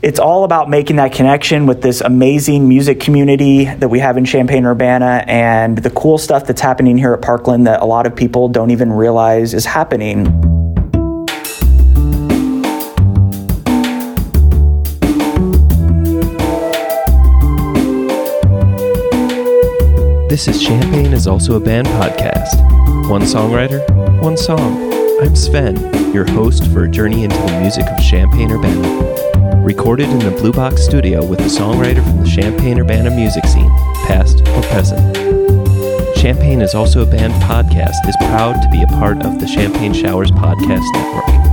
It's 0.00 0.20
all 0.20 0.44
about 0.44 0.70
making 0.70 0.94
that 0.96 1.10
connection 1.10 1.66
with 1.66 1.82
this 1.82 2.00
amazing 2.00 2.68
music 2.68 3.00
community 3.00 3.64
that 3.64 3.88
we 3.88 3.98
have 3.98 4.16
in 4.16 4.24
Champaign 4.24 4.64
Urbana 4.64 5.24
and 5.26 5.76
the 5.76 5.90
cool 5.90 6.18
stuff 6.18 6.46
that's 6.46 6.60
happening 6.60 6.96
here 6.96 7.12
at 7.14 7.20
Parkland 7.20 7.66
that 7.66 7.82
a 7.82 7.84
lot 7.84 8.06
of 8.06 8.14
people 8.14 8.48
don't 8.48 8.70
even 8.70 8.92
realize 8.92 9.54
is 9.54 9.64
happening. 9.64 10.22
This 20.28 20.46
is 20.46 20.62
Champagne 20.62 21.12
is 21.12 21.26
also 21.26 21.56
a 21.56 21.60
band 21.60 21.88
podcast. 21.88 23.10
One 23.10 23.22
songwriter, 23.22 23.84
one 24.22 24.36
song. 24.36 24.94
I'm 25.20 25.34
Sven, 25.34 26.14
your 26.14 26.24
host 26.24 26.70
for 26.70 26.84
a 26.84 26.88
journey 26.88 27.24
into 27.24 27.36
the 27.36 27.60
music 27.60 27.84
of 27.88 27.98
Champaign 28.00 28.52
Urbana. 28.52 29.27
Recorded 29.68 30.08
in 30.08 30.20
the 30.20 30.30
Blue 30.30 30.50
Box 30.50 30.82
studio 30.82 31.22
with 31.22 31.40
a 31.40 31.42
songwriter 31.42 32.02
from 32.02 32.22
the 32.22 32.26
Champaign 32.26 32.80
Urbana 32.80 33.10
music 33.10 33.44
scene, 33.44 33.68
past 34.06 34.40
or 34.40 34.62
present. 34.62 35.14
Champagne 36.16 36.62
is 36.62 36.74
also 36.74 37.02
a 37.02 37.06
band 37.06 37.34
podcast 37.42 38.08
is 38.08 38.16
proud 38.16 38.54
to 38.62 38.68
be 38.70 38.82
a 38.82 38.86
part 38.86 39.22
of 39.26 39.38
the 39.38 39.46
Champagne 39.46 39.92
Showers 39.92 40.30
Podcast 40.30 40.90
Network. 40.94 41.47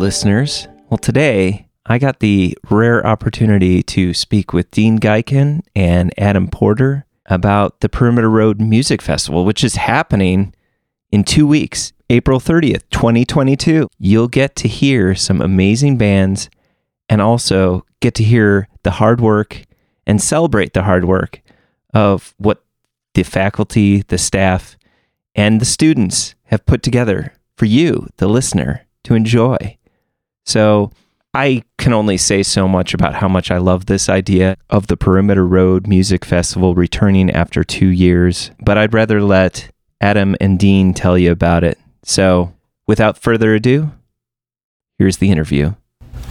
Listeners. 0.00 0.66
Well, 0.88 0.96
today 0.96 1.68
I 1.84 1.98
got 1.98 2.20
the 2.20 2.56
rare 2.70 3.06
opportunity 3.06 3.82
to 3.82 4.14
speak 4.14 4.54
with 4.54 4.70
Dean 4.70 4.98
Geiken 4.98 5.60
and 5.76 6.12
Adam 6.18 6.48
Porter 6.48 7.04
about 7.26 7.80
the 7.80 7.88
Perimeter 7.90 8.30
Road 8.30 8.62
Music 8.62 9.02
Festival, 9.02 9.44
which 9.44 9.62
is 9.62 9.76
happening 9.76 10.54
in 11.12 11.22
two 11.22 11.46
weeks, 11.46 11.92
April 12.08 12.40
30th, 12.40 12.82
2022. 12.90 13.88
You'll 13.98 14.26
get 14.26 14.56
to 14.56 14.68
hear 14.68 15.14
some 15.14 15.42
amazing 15.42 15.98
bands 15.98 16.48
and 17.10 17.20
also 17.20 17.84
get 18.00 18.14
to 18.14 18.24
hear 18.24 18.68
the 18.84 18.92
hard 18.92 19.20
work 19.20 19.64
and 20.06 20.20
celebrate 20.20 20.72
the 20.72 20.84
hard 20.84 21.04
work 21.04 21.42
of 21.92 22.34
what 22.38 22.64
the 23.12 23.22
faculty, 23.22 24.00
the 24.08 24.16
staff, 24.16 24.78
and 25.34 25.60
the 25.60 25.66
students 25.66 26.34
have 26.44 26.64
put 26.64 26.82
together 26.82 27.34
for 27.54 27.66
you, 27.66 28.08
the 28.16 28.28
listener 28.28 28.86
to 29.04 29.14
enjoy. 29.14 29.76
So 30.50 30.90
I 31.32 31.62
can 31.78 31.92
only 31.92 32.16
say 32.16 32.42
so 32.42 32.66
much 32.66 32.92
about 32.92 33.14
how 33.14 33.28
much 33.28 33.52
I 33.52 33.58
love 33.58 33.86
this 33.86 34.08
idea 34.08 34.56
of 34.68 34.88
the 34.88 34.96
Perimeter 34.96 35.46
Road 35.46 35.86
Music 35.86 36.24
Festival 36.24 36.74
returning 36.74 37.30
after 37.30 37.62
two 37.62 37.86
years, 37.86 38.50
but 38.58 38.76
I'd 38.76 38.92
rather 38.92 39.22
let 39.22 39.70
Adam 40.00 40.34
and 40.40 40.58
Dean 40.58 40.92
tell 40.92 41.16
you 41.16 41.30
about 41.30 41.62
it. 41.62 41.78
So 42.02 42.52
without 42.88 43.16
further 43.16 43.54
ado, 43.54 43.92
here's 44.98 45.18
the 45.18 45.30
interview. 45.30 45.74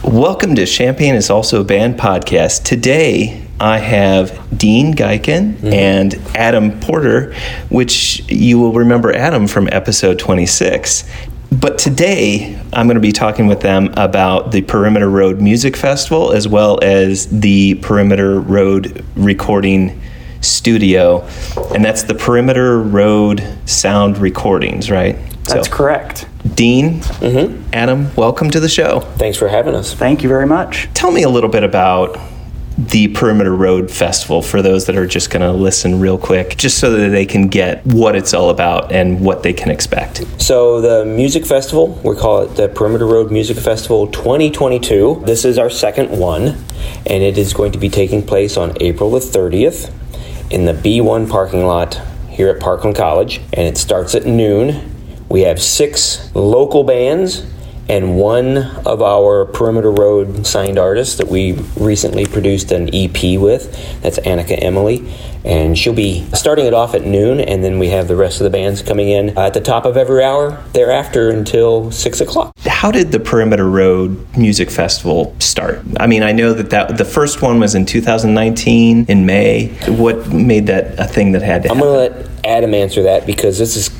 Welcome 0.04 0.54
to 0.56 0.66
Champagne 0.66 1.14
is 1.14 1.30
Also 1.30 1.62
a 1.62 1.64
Band 1.64 1.98
podcast. 1.98 2.64
Today, 2.64 3.46
I 3.60 3.78
have 3.78 4.58
Dean 4.58 4.94
Geiken 4.94 5.52
mm-hmm. 5.52 5.66
and 5.66 6.14
Adam 6.34 6.80
Porter, 6.80 7.34
which 7.68 8.26
you 8.30 8.58
will 8.58 8.72
remember 8.72 9.12
Adam 9.14 9.46
from 9.46 9.68
episode 9.68 10.18
26. 10.18 11.04
But 11.52 11.78
today, 11.78 12.56
I'm 12.72 12.86
going 12.86 12.94
to 12.94 13.00
be 13.00 13.10
talking 13.10 13.48
with 13.48 13.60
them 13.60 13.92
about 13.96 14.52
the 14.52 14.62
Perimeter 14.62 15.10
Road 15.10 15.40
Music 15.40 15.76
Festival 15.76 16.30
as 16.30 16.46
well 16.46 16.78
as 16.80 17.26
the 17.26 17.74
Perimeter 17.76 18.38
Road 18.38 19.04
Recording 19.16 20.00
Studio. 20.40 21.26
And 21.74 21.84
that's 21.84 22.04
the 22.04 22.14
Perimeter 22.14 22.80
Road 22.80 23.44
Sound 23.64 24.18
Recordings, 24.18 24.92
right? 24.92 25.16
That's 25.44 25.68
so, 25.68 25.74
correct. 25.74 26.28
Dean, 26.54 27.00
mm-hmm. 27.00 27.68
Adam, 27.72 28.14
welcome 28.14 28.50
to 28.50 28.60
the 28.60 28.68
show. 28.68 29.00
Thanks 29.00 29.36
for 29.36 29.48
having 29.48 29.74
us. 29.74 29.92
Thank 29.92 30.22
you 30.22 30.28
very 30.28 30.46
much. 30.46 30.88
Tell 30.94 31.10
me 31.10 31.24
a 31.24 31.28
little 31.28 31.50
bit 31.50 31.64
about 31.64 32.16
the 32.88 33.08
Perimeter 33.08 33.54
Road 33.54 33.90
Festival 33.90 34.40
for 34.40 34.62
those 34.62 34.86
that 34.86 34.96
are 34.96 35.06
just 35.06 35.30
going 35.30 35.42
to 35.42 35.52
listen 35.52 36.00
real 36.00 36.16
quick, 36.16 36.56
just 36.56 36.78
so 36.78 36.90
that 36.92 37.10
they 37.10 37.26
can 37.26 37.48
get 37.48 37.84
what 37.84 38.16
it's 38.16 38.32
all 38.32 38.48
about 38.48 38.90
and 38.90 39.20
what 39.20 39.42
they 39.42 39.52
can 39.52 39.70
expect. 39.70 40.24
So, 40.40 40.80
the 40.80 41.04
music 41.04 41.44
festival, 41.44 42.00
we 42.02 42.16
call 42.16 42.42
it 42.42 42.56
the 42.56 42.68
Perimeter 42.68 43.06
Road 43.06 43.30
Music 43.30 43.58
Festival 43.58 44.06
2022. 44.06 45.22
This 45.26 45.44
is 45.44 45.58
our 45.58 45.68
second 45.68 46.10
one, 46.18 46.56
and 47.06 47.22
it 47.22 47.36
is 47.36 47.52
going 47.52 47.72
to 47.72 47.78
be 47.78 47.90
taking 47.90 48.22
place 48.22 48.56
on 48.56 48.74
April 48.80 49.10
the 49.10 49.18
30th 49.18 49.92
in 50.50 50.64
the 50.64 50.72
B1 50.72 51.30
parking 51.30 51.64
lot 51.66 52.00
here 52.28 52.48
at 52.48 52.60
Parkland 52.60 52.96
College, 52.96 53.40
and 53.52 53.66
it 53.66 53.76
starts 53.76 54.14
at 54.14 54.24
noon. 54.24 54.96
We 55.28 55.42
have 55.42 55.60
six 55.60 56.34
local 56.34 56.84
bands 56.84 57.44
and 57.90 58.16
one 58.16 58.58
of 58.86 59.02
our 59.02 59.46
Perimeter 59.46 59.90
Road 59.90 60.46
signed 60.46 60.78
artists 60.78 61.16
that 61.16 61.26
we 61.26 61.54
recently 61.76 62.24
produced 62.24 62.70
an 62.70 62.88
EP 62.94 63.36
with. 63.36 64.00
That's 64.00 64.20
Annika 64.20 64.56
Emily, 64.62 65.12
and 65.44 65.76
she'll 65.76 65.92
be 65.92 66.24
starting 66.32 66.66
it 66.66 66.72
off 66.72 66.94
at 66.94 67.04
noon, 67.04 67.40
and 67.40 67.64
then 67.64 67.80
we 67.80 67.88
have 67.88 68.06
the 68.06 68.14
rest 68.14 68.40
of 68.40 68.44
the 68.44 68.50
bands 68.50 68.80
coming 68.80 69.08
in 69.08 69.36
at 69.36 69.54
the 69.54 69.60
top 69.60 69.86
of 69.86 69.96
every 69.96 70.22
hour 70.22 70.62
thereafter 70.72 71.30
until 71.30 71.90
six 71.90 72.20
o'clock. 72.20 72.54
How 72.60 72.92
did 72.92 73.10
the 73.10 73.18
Perimeter 73.18 73.68
Road 73.68 74.24
Music 74.36 74.70
Festival 74.70 75.34
start? 75.40 75.80
I 75.98 76.06
mean, 76.06 76.22
I 76.22 76.30
know 76.30 76.52
that, 76.52 76.70
that 76.70 76.96
the 76.96 77.04
first 77.04 77.42
one 77.42 77.58
was 77.58 77.74
in 77.74 77.86
2019 77.86 79.06
in 79.06 79.26
May. 79.26 79.66
What 79.88 80.28
made 80.28 80.68
that 80.68 80.96
a 80.96 81.08
thing 81.08 81.32
that 81.32 81.42
had 81.42 81.64
to? 81.64 81.72
I'm 81.72 81.80
going 81.80 82.12
to 82.12 82.16
let 82.16 82.46
Adam 82.46 82.72
answer 82.72 83.02
that 83.02 83.26
because 83.26 83.58
this 83.58 83.76
is 83.76 83.90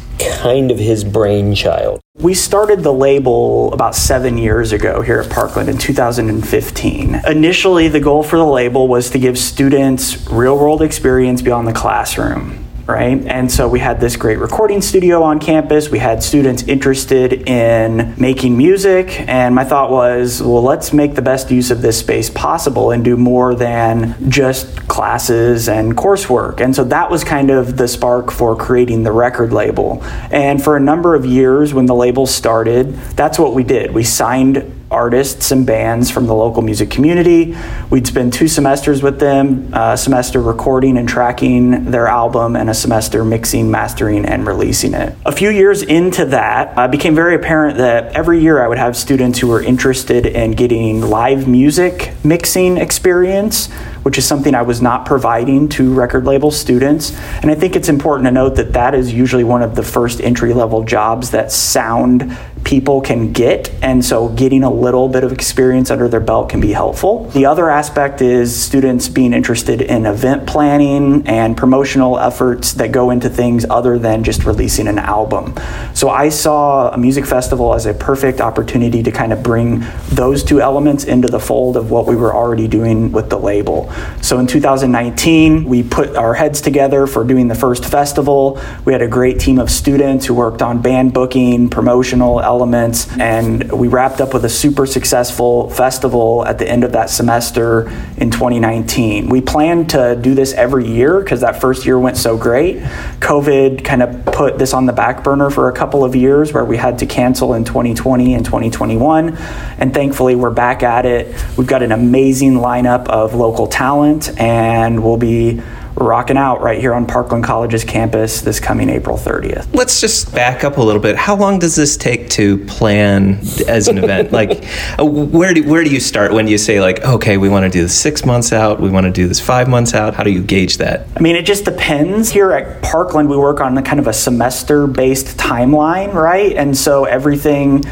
kind 0.41 0.70
of 0.70 0.78
his 0.78 1.04
brainchild. 1.04 2.00
We 2.16 2.34
started 2.34 2.82
the 2.82 2.92
label 2.92 3.72
about 3.72 3.94
seven 3.94 4.38
years 4.38 4.72
ago 4.72 5.03
here 5.03 5.20
at 5.20 5.31
Parkland 5.31 5.69
in 5.69 5.78
2015. 5.78 7.14
Initially, 7.26 7.88
the 7.88 8.00
goal 8.00 8.22
for 8.22 8.36
the 8.36 8.44
label 8.44 8.88
was 8.88 9.10
to 9.10 9.19
give 9.19 9.38
students 9.38 10.28
real 10.28 10.56
world 10.56 10.82
experience 10.82 11.42
beyond 11.42 11.66
the 11.66 11.72
classroom 11.72 12.69
right? 12.90 13.24
And 13.26 13.50
so 13.50 13.68
we 13.68 13.78
had 13.78 14.00
this 14.00 14.16
great 14.16 14.38
recording 14.38 14.82
studio 14.82 15.22
on 15.22 15.38
campus. 15.38 15.90
We 15.90 15.98
had 15.98 16.22
students 16.22 16.62
interested 16.64 17.48
in 17.48 18.14
making 18.18 18.56
music. 18.56 19.20
And 19.28 19.54
my 19.54 19.64
thought 19.64 19.90
was, 19.90 20.42
well, 20.42 20.62
let's 20.62 20.92
make 20.92 21.14
the 21.14 21.22
best 21.22 21.50
use 21.50 21.70
of 21.70 21.82
this 21.82 21.98
space 21.98 22.28
possible 22.28 22.90
and 22.90 23.04
do 23.04 23.16
more 23.16 23.54
than 23.54 24.30
just 24.30 24.88
classes 24.88 25.68
and 25.68 25.96
coursework. 25.96 26.60
And 26.60 26.74
so 26.74 26.84
that 26.84 27.10
was 27.10 27.24
kind 27.24 27.50
of 27.50 27.76
the 27.76 27.88
spark 27.88 28.30
for 28.30 28.56
creating 28.56 29.02
the 29.02 29.12
record 29.12 29.52
label. 29.52 30.02
And 30.30 30.62
for 30.62 30.76
a 30.76 30.80
number 30.80 31.14
of 31.14 31.24
years, 31.24 31.72
when 31.72 31.86
the 31.86 31.94
label 31.94 32.26
started, 32.26 32.94
that's 33.16 33.38
what 33.38 33.54
we 33.54 33.62
did. 33.62 33.92
We 33.92 34.04
signed 34.04 34.79
artists 34.90 35.52
and 35.52 35.66
bands 35.66 36.10
from 36.10 36.26
the 36.26 36.34
local 36.34 36.62
music 36.62 36.90
community. 36.90 37.56
We'd 37.90 38.06
spend 38.06 38.32
two 38.32 38.48
semesters 38.48 39.02
with 39.02 39.20
them, 39.20 39.72
a 39.72 39.96
semester 39.96 40.40
recording 40.40 40.98
and 40.98 41.08
tracking 41.08 41.90
their 41.90 42.06
album, 42.06 42.56
and 42.56 42.68
a 42.68 42.74
semester 42.74 43.24
mixing, 43.24 43.70
mastering, 43.70 44.24
and 44.24 44.46
releasing 44.46 44.94
it. 44.94 45.14
A 45.24 45.32
few 45.32 45.50
years 45.50 45.82
into 45.82 46.24
that, 46.26 46.76
uh, 46.76 46.88
became 46.88 47.14
very 47.14 47.34
apparent 47.34 47.78
that 47.78 48.14
every 48.14 48.40
year 48.40 48.62
I 48.62 48.68
would 48.68 48.78
have 48.78 48.96
students 48.96 49.38
who 49.38 49.48
were 49.48 49.62
interested 49.62 50.26
in 50.26 50.52
getting 50.52 51.02
live 51.02 51.46
music 51.46 52.12
mixing 52.24 52.76
experience 52.76 53.68
which 54.03 54.19
is 54.19 54.27
something 54.27 54.55
I 54.55 54.62
was 54.62 54.81
not 54.81 55.06
providing 55.06 55.69
to 55.71 55.93
record 55.93 56.25
label 56.25 56.50
students. 56.50 57.15
And 57.43 57.50
I 57.50 57.55
think 57.55 57.77
it's 57.77 57.88
important 57.88 58.27
to 58.27 58.31
note 58.31 58.56
that 58.56 58.72
that 58.72 58.94
is 58.94 59.12
usually 59.12 59.44
one 59.44 59.62
of 59.62 59.75
the 59.75 59.83
first 59.83 60.21
entry 60.21 60.53
level 60.53 60.83
jobs 60.84 61.31
that 61.31 61.53
sound 61.53 62.37
people 62.64 63.00
can 63.00 63.32
get. 63.32 63.73
And 63.82 64.05
so 64.05 64.29
getting 64.29 64.62
a 64.62 64.70
little 64.70 65.08
bit 65.08 65.25
of 65.25 65.32
experience 65.32 65.91
under 65.91 66.08
their 66.08 66.20
belt 66.20 66.50
can 66.50 66.61
be 66.61 66.73
helpful. 66.73 67.25
The 67.31 67.47
other 67.47 67.70
aspect 67.70 68.20
is 68.20 68.55
students 68.55 69.08
being 69.08 69.32
interested 69.32 69.81
in 69.81 70.06
event 70.06 70.46
planning 70.46 71.26
and 71.26 71.56
promotional 71.56 72.19
efforts 72.19 72.75
that 72.75 72.93
go 72.93 73.11
into 73.11 73.29
things 73.29 73.64
other 73.70 73.99
than 73.99 74.25
just 74.25 74.44
releasing 74.44 74.88
an 74.88 74.99
album. 74.99 75.55
So 75.94 76.11
I 76.11 76.29
saw 76.29 76.91
a 76.91 76.99
music 76.99 77.25
festival 77.26 77.75
as 77.75 77.87
a 77.87 77.94
perfect 77.94 78.41
opportunity 78.41 79.03
to 79.03 79.11
kind 79.11 79.32
of 79.32 79.43
bring 79.43 79.82
those 80.11 80.44
two 80.44 80.61
elements 80.61 81.05
into 81.05 81.29
the 81.29 81.41
fold 81.41 81.76
of 81.76 81.91
what 81.91 82.06
we 82.06 82.17
were 82.17 82.35
already 82.35 82.69
doing 82.69 83.11
with 83.11 83.31
the 83.31 83.38
label. 83.38 83.89
So 84.22 84.38
in 84.38 84.46
2019, 84.46 85.64
we 85.64 85.82
put 85.82 86.16
our 86.16 86.34
heads 86.34 86.60
together 86.60 87.06
for 87.06 87.25
doing 87.25 87.48
the 87.48 87.54
first 87.54 87.84
festival. 87.84 88.60
We 88.84 88.92
had 88.92 89.02
a 89.02 89.08
great 89.08 89.40
team 89.40 89.58
of 89.58 89.70
students 89.70 90.26
who 90.26 90.34
worked 90.34 90.62
on 90.62 90.82
band 90.82 91.12
booking, 91.12 91.69
promotional 91.69 92.40
elements. 92.40 93.08
And 93.19 93.70
we 93.72 93.88
wrapped 93.88 94.20
up 94.20 94.34
with 94.34 94.44
a 94.44 94.48
super 94.48 94.87
successful 94.87 95.70
festival 95.70 96.44
at 96.46 96.58
the 96.58 96.69
end 96.69 96.84
of 96.84 96.92
that 96.92 97.10
semester 97.10 97.88
in 98.16 98.31
2019. 98.31 99.28
We 99.28 99.40
planned 99.40 99.90
to 99.90 100.16
do 100.16 100.34
this 100.34 100.52
every 100.52 100.86
year 100.86 101.20
because 101.20 101.40
that 101.40 101.60
first 101.60 101.86
year 101.86 101.98
went 101.98 102.16
so 102.16 102.36
great. 102.36 102.78
COVID 103.20 103.84
kind 103.84 104.02
of 104.02 104.25
put 104.26 104.58
this 104.58 104.72
on 104.72 104.86
the 104.86 104.93
back 104.93 105.25
burner 105.25 105.50
for 105.50 105.69
a 105.69 105.72
couple 105.72 106.04
of 106.04 106.14
years 106.14 106.52
where 106.52 106.64
we 106.64 106.76
had 106.76 106.98
to 106.98 107.06
cancel 107.06 107.54
in 107.54 107.64
2020 107.64 108.34
and 108.34 108.44
2021. 108.44 109.36
And 109.78 109.94
thankfully, 109.94 110.34
we're 110.34 110.50
back 110.50 110.82
at 110.82 111.06
it. 111.06 111.34
We've 111.56 111.66
got 111.66 111.82
an 111.82 111.93
amazing 111.93 112.54
lineup 112.54 113.06
of 113.08 113.34
local 113.34 113.66
talent, 113.66 113.80
and 113.81 115.03
we'll 115.03 115.17
be 115.17 115.61
rocking 115.97 116.37
out 116.37 116.61
right 116.61 116.81
here 116.81 116.93
on 116.93 117.06
Parkland 117.06 117.44
College's 117.44 117.85
campus 117.85 118.43
this 118.43 118.61
coming 118.61 118.88
April 118.91 119.17
30th. 119.17 119.75
Let's 119.75 120.00
just 120.00 120.35
back 120.35 120.65
up 120.65 120.77
a 120.77 120.82
little 120.82 121.00
bit. 121.00 121.17
How 121.17 121.35
long 121.35 121.59
does 121.59 121.77
this 121.77 121.97
take 121.97 122.29
to 122.31 122.59
plan 122.67 123.41
as 123.67 123.88
an 123.88 123.99
event? 123.99 124.32
like, 124.41 124.65
uh, 124.99 125.05
where 125.05 125.55
do 125.55 125.67
where 125.69 125.82
do 125.82 125.91
you 125.91 126.00
start 126.00 126.32
when 126.32 126.47
you 126.47 126.59
say 126.59 126.81
like, 126.81 127.03
okay, 127.05 127.38
we 127.38 127.49
want 127.49 127.65
to 127.65 127.71
do 127.71 127.82
this 127.82 127.99
six 127.99 128.25
months 128.25 128.53
out, 128.53 128.81
we 128.81 128.91
want 128.91 129.05
to 129.05 129.12
do 129.12 129.27
this 129.27 129.41
five 129.41 129.69
months 129.69 129.94
out? 129.94 130.15
How 130.15 130.25
do 130.25 130.31
you 130.31 130.43
gauge 130.43 130.79
that? 130.79 131.06
I 131.17 131.21
mean, 131.21 131.37
it 131.37 131.47
just 131.47 131.65
depends. 131.65 132.31
Here 132.31 132.53
at 132.53 132.82
Parkland, 132.82 133.31
we 133.31 133.37
work 133.37 133.61
on 133.61 133.77
a 133.79 133.82
kind 133.82 133.99
of 133.99 134.06
a 134.06 134.12
semester-based 134.12 135.38
timeline, 135.38 136.12
right? 136.12 136.55
And 136.55 136.77
so 136.77 137.05
everything 137.05 137.85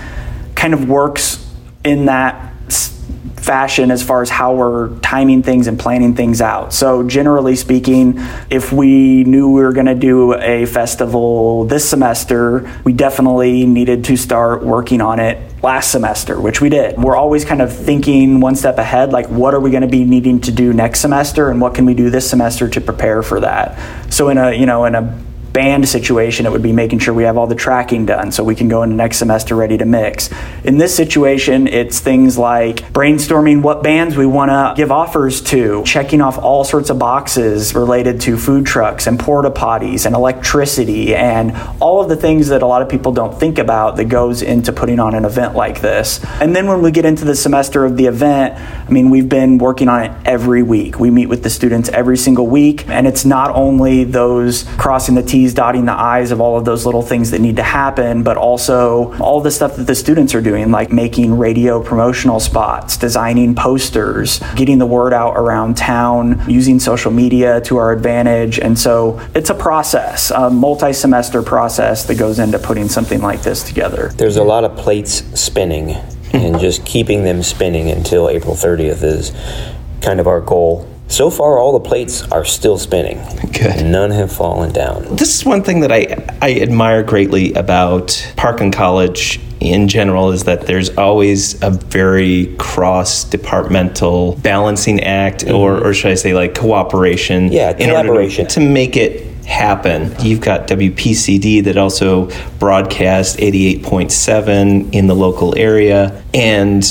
kind 0.54 0.74
of 0.74 0.88
works 0.88 1.46
in 1.84 2.06
that 2.06 2.52
fashion 3.48 3.90
as 3.90 4.02
far 4.02 4.20
as 4.20 4.28
how 4.28 4.54
we're 4.54 4.94
timing 4.98 5.42
things 5.42 5.68
and 5.68 5.80
planning 5.80 6.14
things 6.14 6.42
out. 6.42 6.74
So, 6.74 7.02
generally 7.02 7.56
speaking, 7.56 8.20
if 8.50 8.72
we 8.74 9.24
knew 9.24 9.50
we 9.50 9.62
were 9.62 9.72
going 9.72 9.86
to 9.86 9.94
do 9.94 10.34
a 10.34 10.66
festival 10.66 11.64
this 11.64 11.88
semester, 11.88 12.70
we 12.84 12.92
definitely 12.92 13.64
needed 13.64 14.04
to 14.04 14.18
start 14.18 14.62
working 14.62 15.00
on 15.00 15.18
it 15.18 15.38
last 15.62 15.90
semester, 15.90 16.38
which 16.38 16.60
we 16.60 16.68
did. 16.68 16.98
We're 16.98 17.16
always 17.16 17.46
kind 17.46 17.62
of 17.62 17.74
thinking 17.74 18.40
one 18.40 18.54
step 18.54 18.76
ahead, 18.76 19.12
like 19.12 19.28
what 19.28 19.54
are 19.54 19.60
we 19.60 19.70
going 19.70 19.80
to 19.80 19.88
be 19.88 20.04
needing 20.04 20.42
to 20.42 20.52
do 20.52 20.74
next 20.74 21.00
semester 21.00 21.48
and 21.48 21.58
what 21.58 21.74
can 21.74 21.86
we 21.86 21.94
do 21.94 22.10
this 22.10 22.28
semester 22.28 22.68
to 22.68 22.80
prepare 22.82 23.22
for 23.22 23.40
that. 23.40 23.78
So 24.12 24.28
in 24.28 24.36
a, 24.36 24.52
you 24.52 24.66
know, 24.66 24.84
in 24.84 24.94
a 24.94 25.18
band 25.52 25.88
situation, 25.88 26.46
it 26.46 26.52
would 26.52 26.62
be 26.62 26.72
making 26.72 26.98
sure 26.98 27.14
we 27.14 27.24
have 27.24 27.36
all 27.36 27.46
the 27.46 27.54
tracking 27.54 28.06
done 28.06 28.32
so 28.32 28.44
we 28.44 28.54
can 28.54 28.68
go 28.68 28.82
into 28.82 28.94
next 28.94 29.18
semester 29.18 29.54
ready 29.54 29.76
to 29.78 29.84
mix. 29.84 30.30
In 30.64 30.78
this 30.78 30.94
situation, 30.94 31.66
it's 31.66 32.00
things 32.00 32.38
like 32.38 32.76
brainstorming 32.92 33.62
what 33.62 33.82
bands 33.82 34.16
we 34.16 34.26
want 34.26 34.50
to 34.50 34.74
give 34.76 34.92
offers 34.92 35.40
to, 35.42 35.82
checking 35.84 36.20
off 36.20 36.38
all 36.38 36.64
sorts 36.64 36.90
of 36.90 36.98
boxes 36.98 37.74
related 37.74 38.20
to 38.22 38.36
food 38.36 38.66
trucks 38.66 39.06
and 39.06 39.18
porta 39.18 39.50
potties 39.50 40.06
and 40.06 40.14
electricity 40.14 41.14
and 41.14 41.56
all 41.80 42.00
of 42.00 42.08
the 42.08 42.16
things 42.16 42.48
that 42.48 42.62
a 42.62 42.66
lot 42.66 42.82
of 42.82 42.88
people 42.88 43.12
don't 43.12 43.38
think 43.38 43.58
about 43.58 43.96
that 43.96 44.06
goes 44.06 44.42
into 44.42 44.72
putting 44.72 45.00
on 45.00 45.14
an 45.14 45.24
event 45.24 45.54
like 45.54 45.80
this. 45.80 46.24
And 46.40 46.54
then 46.54 46.66
when 46.66 46.82
we 46.82 46.90
get 46.90 47.04
into 47.04 47.24
the 47.24 47.34
semester 47.34 47.84
of 47.84 47.96
the 47.96 48.06
event, 48.06 48.54
I 48.58 48.90
mean, 48.90 49.10
we've 49.10 49.28
been 49.28 49.58
working 49.58 49.88
on 49.88 50.04
it 50.04 50.12
every 50.24 50.62
week. 50.62 50.98
We 50.98 51.10
meet 51.10 51.26
with 51.26 51.42
the 51.42 51.50
students 51.50 51.88
every 51.90 52.16
single 52.16 52.46
week, 52.46 52.88
and 52.88 53.06
it's 53.06 53.24
not 53.24 53.54
only 53.54 54.04
those 54.04 54.64
crossing 54.78 55.14
the 55.14 55.22
T's, 55.22 55.47
dotting 55.54 55.84
the 55.84 55.92
I's 55.92 56.30
of 56.30 56.40
all 56.40 56.56
of 56.56 56.64
those 56.64 56.86
little 56.86 57.02
things 57.02 57.30
that 57.30 57.40
need 57.40 57.56
to 57.56 57.62
happen, 57.62 58.22
but 58.22 58.36
also 58.36 59.14
all 59.18 59.40
the 59.40 59.50
stuff 59.50 59.76
that 59.76 59.86
the 59.86 59.94
students 59.94 60.34
are 60.34 60.40
doing, 60.40 60.70
like 60.70 60.92
making 60.92 61.36
radio 61.36 61.82
promotional 61.82 62.40
spots, 62.40 62.96
designing 62.96 63.54
posters, 63.54 64.40
getting 64.56 64.78
the 64.78 64.86
word 64.86 65.12
out 65.12 65.36
around 65.36 65.76
town, 65.76 66.42
using 66.48 66.78
social 66.80 67.10
media 67.10 67.60
to 67.62 67.76
our 67.76 67.92
advantage. 67.92 68.58
And 68.58 68.78
so 68.78 69.20
it's 69.34 69.50
a 69.50 69.54
process, 69.54 70.30
a 70.30 70.50
multi 70.50 70.92
semester 70.92 71.42
process 71.42 72.04
that 72.06 72.18
goes 72.18 72.38
into 72.38 72.58
putting 72.58 72.88
something 72.88 73.20
like 73.20 73.42
this 73.42 73.62
together. 73.62 74.08
There's 74.16 74.36
a 74.36 74.44
lot 74.44 74.64
of 74.64 74.76
plates 74.76 75.24
spinning, 75.38 75.96
and 76.32 76.58
just 76.60 76.84
keeping 76.84 77.24
them 77.24 77.42
spinning 77.42 77.90
until 77.90 78.28
April 78.28 78.54
30th 78.54 79.02
is 79.02 79.32
kind 80.00 80.20
of 80.20 80.26
our 80.26 80.40
goal. 80.40 80.88
So 81.08 81.30
far, 81.30 81.58
all 81.58 81.72
the 81.72 81.88
plates 81.88 82.22
are 82.30 82.44
still 82.44 82.78
spinning. 82.78 83.18
Good. 83.52 83.84
None 83.84 84.10
have 84.10 84.30
fallen 84.30 84.72
down. 84.72 85.16
This 85.16 85.34
is 85.34 85.44
one 85.44 85.62
thing 85.62 85.80
that 85.80 85.90
I, 85.90 86.16
I 86.42 86.60
admire 86.60 87.02
greatly 87.02 87.52
about 87.54 88.32
Parkland 88.36 88.74
College 88.74 89.40
in 89.60 89.88
general 89.88 90.30
is 90.30 90.44
that 90.44 90.66
there's 90.66 90.96
always 90.96 91.60
a 91.62 91.70
very 91.70 92.54
cross 92.58 93.24
departmental 93.24 94.36
balancing 94.36 95.00
act, 95.00 95.44
mm-hmm. 95.44 95.56
or, 95.56 95.84
or 95.84 95.94
should 95.94 96.12
I 96.12 96.14
say, 96.14 96.34
like 96.34 96.54
cooperation. 96.54 97.50
Yeah, 97.50 97.70
in 97.70 97.90
order 97.90 98.08
collaboration. 98.08 98.46
to, 98.46 98.54
to 98.54 98.60
make 98.60 98.96
it 98.96 99.26
happen. 99.48 100.14
You've 100.20 100.42
got 100.42 100.68
WPCD 100.68 101.64
that 101.64 101.78
also 101.78 102.30
broadcasts 102.58 103.36
88.7 103.36 104.94
in 104.94 105.06
the 105.06 105.14
local 105.14 105.56
area, 105.56 106.22
and 106.34 106.84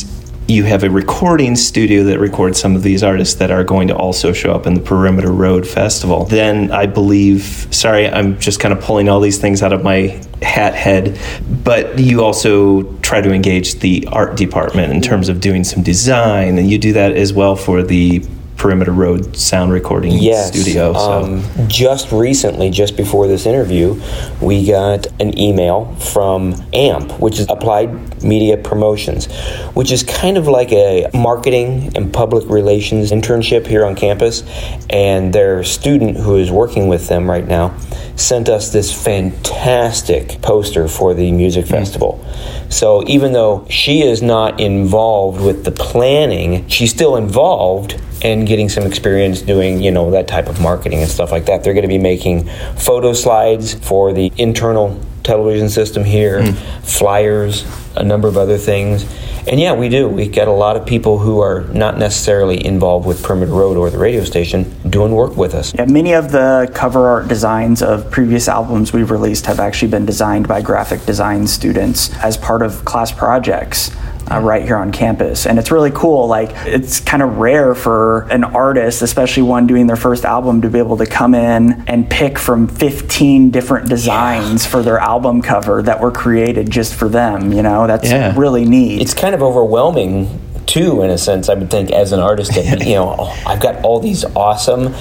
you 0.48 0.64
have 0.64 0.84
a 0.84 0.90
recording 0.90 1.58
studio 1.58 2.04
that 2.06 2.20
records 2.20 2.58
some 2.58 2.74
of 2.74 2.82
these 2.82 3.04
artists 3.04 3.36
that 3.36 3.52
are 3.52 3.66
going 3.66 3.90
to 3.90 3.96
also 3.96 4.32
show 4.32 4.54
up 4.54 4.66
in 4.66 4.76
the 4.76 4.80
Perimeter 4.80 5.32
Road 5.32 5.68
Festival. 5.68 6.24
Then 6.24 6.72
I 6.72 6.86
believe, 6.86 7.68
sorry, 7.72 8.08
I'm 8.08 8.40
just 8.40 8.62
kind 8.62 8.74
of 8.74 8.82
pulling 8.82 9.10
all 9.10 9.20
these 9.20 9.40
things 9.40 9.62
out 9.62 9.74
of 9.74 9.84
my 9.84 10.24
hat 10.42 10.74
head, 10.74 11.20
but 11.64 12.00
you 12.00 12.24
also 12.24 12.84
try 13.00 13.20
to 13.20 13.34
engage 13.34 13.80
the 13.80 14.08
art 14.10 14.38
department 14.38 14.94
in 14.94 15.02
terms 15.02 15.28
of 15.28 15.42
doing 15.42 15.66
some 15.66 15.84
design, 15.84 16.58
and 16.58 16.70
you 16.70 16.78
do 16.78 16.94
that 16.94 17.12
as 17.12 17.34
well 17.34 17.58
for 17.58 17.84
the 17.84 18.26
Perimeter 18.57 18.92
Road 18.92 19.38
sound 19.38 19.71
recording 19.71 20.13
Yes. 20.13 20.48
studio. 20.50 20.94
So. 20.94 21.00
Um, 21.00 21.44
just 21.68 22.12
recently, 22.12 22.71
just 22.71 22.98
before 22.98 23.27
this 23.27 23.45
interview, 23.45 24.01
we 24.42 24.65
got 24.65 25.06
an 25.19 25.38
email 25.39 25.95
from 26.00 26.56
AMP, 26.74 27.19
which 27.19 27.39
is 27.39 27.45
Applied 27.50 28.24
Media 28.24 28.57
Promotions, 28.57 29.27
which 29.75 29.92
is 29.92 30.01
kind 30.01 30.38
of 30.38 30.48
like 30.48 30.71
a 30.71 31.07
marketing 31.13 31.92
and 31.95 32.12
public 32.12 32.50
relations 32.50 33.12
internship 33.12 33.68
here 33.68 33.86
on 33.86 33.95
campus. 33.95 34.44
And 34.89 35.31
their 35.33 35.63
student 35.63 36.18
who 36.18 36.38
is 36.38 36.50
working 36.51 36.88
with 36.88 37.07
them 37.07 37.30
right 37.30 37.48
now 37.48 37.77
sent 38.15 38.50
us 38.50 38.71
this 38.71 38.92
fantastic 38.92 40.42
poster 40.42 40.88
for 40.88 41.13
the 41.13 41.31
music 41.31 41.68
festival. 41.68 42.24
So 42.69 43.03
even 43.07 43.33
though 43.33 43.68
she 43.69 44.01
is 44.01 44.24
not 44.24 44.60
involved 44.60 45.39
with 45.42 45.63
the 45.63 45.71
planning, 45.71 46.68
she's 46.68 46.89
still 46.89 47.15
involved 47.15 48.01
and 48.27 48.45
getting 48.45 48.68
some 48.68 48.85
experience 48.85 49.41
doing, 49.41 49.81
you 49.81 49.89
know, 49.89 50.12
that 50.12 50.27
type 50.27 50.47
of 50.47 50.59
marketing 50.59 51.00
and 51.00 51.09
stuff 51.09 51.31
like 51.31 51.45
that. 51.45 51.63
They're 51.63 51.74
going 51.74 51.83
to 51.83 51.88
be 51.88 51.97
making 51.97 52.50
photo 52.75 53.13
slides 53.13 53.74
for 53.74 54.12
the 54.12 54.31
internal 54.38 55.00
television 55.24 55.69
system 55.69 56.03
here, 56.03 56.44
hmm. 56.44 56.51
flyers, 56.81 57.65
a 57.95 58.03
number 58.03 58.27
of 58.27 58.35
other 58.35 58.57
things. 58.57 59.06
And 59.47 59.62
yeah, 59.62 59.74
we 59.74 59.88
do. 59.88 60.09
We 60.09 60.27
get 60.27 60.50
a 60.50 60.51
lot 60.51 60.75
of 60.75 60.85
people 60.85 61.19
who 61.19 61.39
are 61.39 61.62
not 61.69 61.97
necessarily 61.97 62.65
involved 62.65 63.07
with 63.07 63.24
Perimeter 63.24 63.53
Road 63.53 63.77
or 63.77 63.89
the 63.89 63.97
radio 63.97 64.25
station 64.25 64.75
doing 64.89 65.13
work 65.13 65.38
with 65.38 65.53
us. 65.53 65.74
Yeah, 65.74 65.85
many 65.85 66.13
of 66.13 66.33
the 66.33 66.69
cover 66.75 67.07
art 67.07 67.29
designs 67.29 67.81
of 67.81 68.12
previous 68.12 68.50
albums 68.50 68.91
we've 68.91 69.09
released 69.09 69.45
have 69.45 69.62
actually 69.62 69.89
been 69.89 70.06
designed 70.06 70.50
by 70.50 70.62
graphic 70.62 71.06
design 71.06 71.47
students 71.47 72.13
as 72.18 72.35
part 72.35 72.62
of 72.62 72.83
class 72.83 73.09
projects. 73.09 73.96
Uh, 74.29 74.39
right 74.41 74.63
here 74.63 74.75
on 74.75 74.91
campus, 74.91 75.46
and 75.46 75.57
it's 75.57 75.72
really 75.72 75.91
cool. 75.91 76.27
Like, 76.27 76.51
it's 76.65 77.00
kind 77.00 77.24
of 77.24 77.38
rare 77.38 77.74
for 77.74 78.24
an 78.29 78.43
artist, 78.43 79.01
especially 79.01 79.43
one 79.43 79.67
doing 79.67 79.88
their 79.88 79.96
first 79.96 80.25
album, 80.25 80.62
to 80.63 80.69
be 80.69 80.79
able 80.79 80.98
to 80.98 81.05
come 81.05 81.34
in 81.34 81.86
and 81.88 82.10
pick 82.10 82.38
from 82.38 82.67
15 82.67 83.51
different 83.51 83.88
designs 83.88 84.65
for 84.65 84.84
their 84.84 85.00
album 85.00 85.41
cover 85.41 85.81
that 85.84 86.01
were 86.01 86.12
created 86.12 86.69
just 86.69 86.93
for 86.96 87.07
them. 87.07 87.53
You 87.53 87.62
know, 87.62 87.88
that's 87.88 88.10
Yeah. 88.12 88.34
really 88.38 88.65
neat. 88.65 89.01
It's 89.01 89.13
kind 89.13 89.34
of 89.34 89.41
overwhelming 89.41 90.27
too, 90.65 91.01
in 91.03 91.10
a 91.10 91.17
sense. 91.17 91.48
I 91.48 91.53
would 91.53 91.69
think 91.72 91.91
as 91.91 92.12
an 92.12 92.19
artist 92.19 92.53
that 92.55 92.81
you 92.86 92.96
know 92.96 93.34
I've 93.46 93.62
got 93.62 93.81
all 93.86 94.01
these 94.01 94.25
awesome 94.36 94.93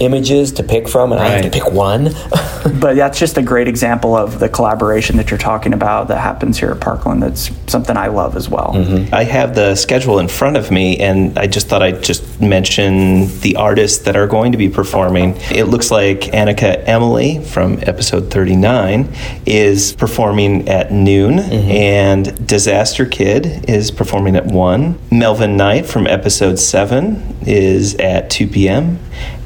images 0.00 0.52
to 0.52 0.62
pick 0.62 0.88
from, 0.88 1.12
and 1.12 1.20
I 1.20 1.28
have 1.28 1.44
to 1.44 1.50
pick 1.50 1.70
one. 1.72 2.04
but 2.80 2.94
that's 2.96 3.18
just 3.18 3.38
a 3.38 3.42
great 3.42 3.68
example 3.68 4.16
of 4.16 4.38
the 4.38 4.48
collaboration 4.48 5.16
that 5.18 5.30
you're 5.30 5.38
talking 5.38 5.72
about 5.72 6.08
that 6.08 6.18
happens 6.18 6.58
here 6.58 6.70
at 6.70 6.80
Parkland. 6.80 7.22
That's 7.22 7.50
something 7.70 7.96
I 7.96 8.08
love 8.08 8.36
as 8.36 8.48
well. 8.48 8.72
Mm-hmm. 8.74 9.14
I 9.14 9.24
have 9.24 9.54
the 9.54 9.74
schedule 9.74 10.18
in 10.18 10.28
front 10.28 10.56
of 10.56 10.70
me, 10.70 10.98
and 10.98 11.38
I 11.38 11.46
just 11.46 11.68
thought 11.68 11.82
I'd 11.82 12.02
just 12.02 12.40
mention 12.40 13.28
the 13.40 13.56
artists 13.56 14.04
that 14.04 14.16
are 14.16 14.26
going 14.26 14.52
to 14.52 14.58
be 14.58 14.68
performing. 14.68 15.36
It 15.50 15.64
looks 15.64 15.90
like 15.90 16.20
Annika 16.20 16.82
Emily 16.86 17.42
from 17.44 17.78
episode 17.82 18.30
39 18.30 19.14
is 19.46 19.92
performing 19.92 20.68
at 20.68 20.92
noon, 20.92 21.38
mm-hmm. 21.38 21.70
and 21.70 22.46
Disaster 22.46 23.06
Kid 23.06 23.68
is 23.68 23.90
performing 23.90 24.36
at 24.36 24.46
1. 24.46 24.98
Melvin 25.10 25.56
Knight 25.56 25.86
from 25.86 26.06
episode 26.06 26.58
7 26.58 27.39
is 27.46 27.94
at 27.96 28.30
2 28.30 28.48
p.m. 28.48 28.98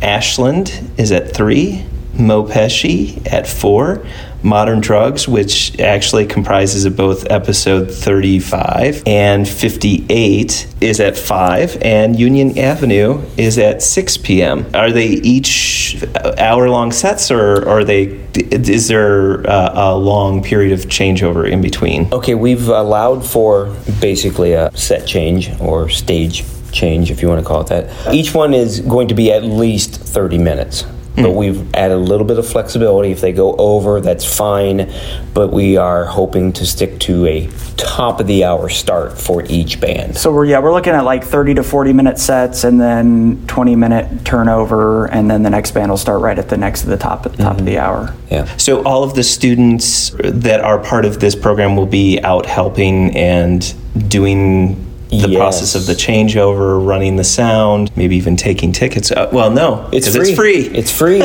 Ashland 0.03 0.93
is 0.97 1.13
at 1.13 1.35
3. 1.35 1.87
Mopeshi 2.17 3.27
at 3.33 3.47
4, 3.47 4.05
Modern 4.43 4.81
Drugs, 4.81 5.27
which 5.27 5.79
actually 5.81 6.27
comprises 6.27 6.85
of 6.85 6.97
both 6.97 7.31
episode 7.31 7.91
35 7.91 9.03
and 9.07 9.49
58, 9.49 10.75
is 10.81 11.01
at 11.01 11.17
5, 11.17 11.79
and 11.83 12.19
Union 12.19 12.57
Avenue 12.59 13.23
is 13.37 13.59
at 13.59 13.83
6 13.83 14.17
p.m. 14.19 14.67
Are 14.75 14.93
they 14.93 15.07
each 15.07 16.05
hour 16.39 16.69
long 16.69 16.93
sets, 16.93 17.31
or 17.31 17.69
are 17.69 17.85
they? 17.85 18.05
Is 18.35 18.89
there 18.89 19.43
a, 19.43 19.71
a 19.75 19.97
long 19.97 20.43
period 20.43 20.73
of 20.73 20.87
changeover 20.87 21.51
in 21.51 21.63
between? 21.63 22.13
Okay, 22.13 22.35
we've 22.35 22.69
allowed 22.69 23.25
for 23.25 23.75
basically 24.01 24.53
a 24.53 24.71
set 24.77 25.07
change 25.07 25.51
or 25.61 25.89
stage 25.89 26.45
change, 26.75 27.11
if 27.11 27.23
you 27.23 27.29
want 27.29 27.41
to 27.41 27.47
call 27.47 27.63
it 27.63 27.69
that. 27.69 28.15
Each 28.15 28.35
one 28.35 28.53
is 28.53 28.81
going 28.81 29.09
to 29.09 29.15
be 29.15 29.33
at 29.33 29.45
least 29.45 29.95
30 29.95 30.39
minutes. 30.39 30.85
But 31.17 31.31
hmm. 31.31 31.37
we've 31.37 31.75
added 31.75 31.95
a 31.95 31.99
little 31.99 32.27
bit 32.27 32.39
of 32.39 32.47
flexibility. 32.47 33.13
If 33.13 33.21
they 33.21 33.33
go 33.33 33.55
over, 33.57 34.01
that's 34.01 34.25
fine. 34.25 34.93
But 35.33 35.53
we 35.53 35.77
are 35.77 36.05
hoping 36.05 36.53
to 36.55 36.67
stick 36.67 36.99
to 37.01 37.27
a 37.27 37.49
top 37.77 38.19
of 38.21 38.27
the 38.27 38.45
hour 38.45 38.69
start 38.69 39.17
for 39.19 39.45
each 39.49 39.81
band. 39.81 40.17
So 40.17 40.33
we're 40.33 40.47
yeah 40.47 40.59
we're 40.59 40.73
looking 40.73 40.93
at 40.93 41.05
like 41.05 41.25
30 41.25 41.55
to 41.55 41.63
40 41.63 41.93
minute 41.93 42.19
sets 42.19 42.65
and 42.65 42.81
then 42.81 43.45
20 43.47 43.77
minute 43.77 44.25
turnover 44.25 45.07
and 45.07 45.31
then 45.31 45.43
the 45.43 45.51
next 45.51 45.73
band 45.73 45.91
will 45.91 45.99
start 45.99 46.21
right 46.21 46.39
at 46.39 46.49
the 46.49 46.57
next 46.57 46.83
to 46.83 46.89
the 46.89 46.97
top 46.97 47.27
at 47.27 47.33
the 47.33 47.43
top 47.43 47.59
of 47.59 47.65
the 47.65 47.75
mm-hmm. 47.75 47.85
hour. 47.85 48.15
Yeah. 48.31 48.57
So 48.57 48.83
all 48.83 49.05
of 49.05 49.15
the 49.15 49.23
students 49.23 50.11
that 50.19 50.61
are 50.61 50.79
part 50.79 51.05
of 51.05 51.21
this 51.21 51.37
program 51.37 51.77
will 51.77 51.87
be 51.87 52.21
out 52.21 52.47
helping 52.47 53.17
and 53.17 53.75
doing 54.09 54.94
the 55.21 55.29
Yes. 55.29 55.39
process 55.39 55.75
of 55.75 55.87
the 55.87 55.95
changeover, 55.95 56.85
running 56.85 57.17
the 57.17 57.25
sound, 57.25 57.91
maybe 57.97 58.17
even 58.17 58.37
taking 58.37 58.73
tickets. 58.73 59.11
Uh, 59.13 59.29
well, 59.33 59.51
no, 59.51 59.89
It's 59.93 60.09
free. 60.15 60.29
it's 60.31 60.37
free. 60.37 60.67
It's 60.67 60.93
free. 60.93 61.23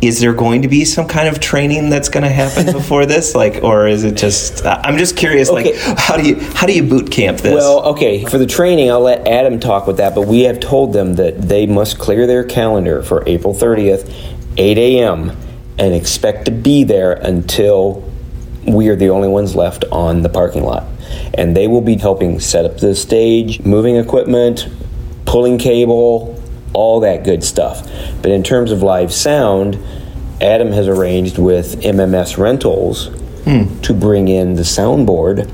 Is 0.00 0.20
there 0.20 0.32
going 0.32 0.62
to 0.62 0.68
be 0.68 0.84
some 0.84 1.06
kind 1.06 1.28
of 1.28 1.40
training 1.40 1.90
that's 1.90 2.08
going 2.08 2.24
to 2.24 2.28
happen 2.30 2.66
before 2.72 3.06
this, 3.06 3.34
like, 3.34 3.62
or 3.62 3.86
is 3.86 4.04
it 4.04 4.16
just? 4.16 4.64
I- 4.66 4.80
I'm 4.84 4.98
just 4.98 5.16
curious, 5.16 5.48
Okay. 5.50 5.72
like, 5.72 5.98
how 5.98 6.16
do 6.16 6.26
you 6.28 6.36
how 6.54 6.66
do 6.66 6.72
you 6.72 6.82
boot 6.82 7.10
camp 7.10 7.38
this? 7.38 7.54
Well, 7.54 7.82
okay, 7.92 8.24
for 8.24 8.38
the 8.38 8.46
training, 8.46 8.90
I'll 8.90 9.00
let 9.00 9.26
Adam 9.28 9.60
talk 9.60 9.86
with 9.86 9.98
that, 9.98 10.14
but 10.14 10.26
we 10.26 10.42
have 10.42 10.60
told 10.60 10.92
them 10.92 11.14
that 11.14 11.40
they 11.40 11.66
must 11.66 11.98
clear 11.98 12.26
their 12.26 12.44
calendar 12.44 13.02
for 13.02 13.22
April 13.28 13.54
30th, 13.54 14.10
8 14.56 14.78
a.m., 14.78 15.36
and 15.78 15.94
expect 15.94 16.44
to 16.44 16.50
be 16.50 16.84
there 16.84 17.12
until 17.12 18.04
we 18.66 18.88
are 18.88 18.96
the 18.96 19.08
only 19.10 19.28
ones 19.28 19.54
left 19.56 19.84
on 19.90 20.22
the 20.22 20.28
parking 20.28 20.62
lot. 20.62 20.84
And 21.34 21.56
they 21.56 21.68
will 21.68 21.80
be 21.80 21.96
helping 21.96 22.40
set 22.40 22.64
up 22.64 22.78
the 22.78 22.94
stage, 22.94 23.60
moving 23.60 23.96
equipment, 23.96 24.68
pulling 25.26 25.58
cable, 25.58 26.40
all 26.72 27.00
that 27.00 27.24
good 27.24 27.44
stuff. 27.44 27.88
But 28.22 28.30
in 28.30 28.42
terms 28.42 28.70
of 28.70 28.82
live 28.82 29.12
sound, 29.12 29.78
Adam 30.40 30.72
has 30.72 30.88
arranged 30.88 31.38
with 31.38 31.80
MMS 31.82 32.36
Rentals 32.36 33.10
to 33.44 33.94
bring 33.94 34.28
in 34.28 34.54
the 34.54 34.62
soundboard. 34.62 35.50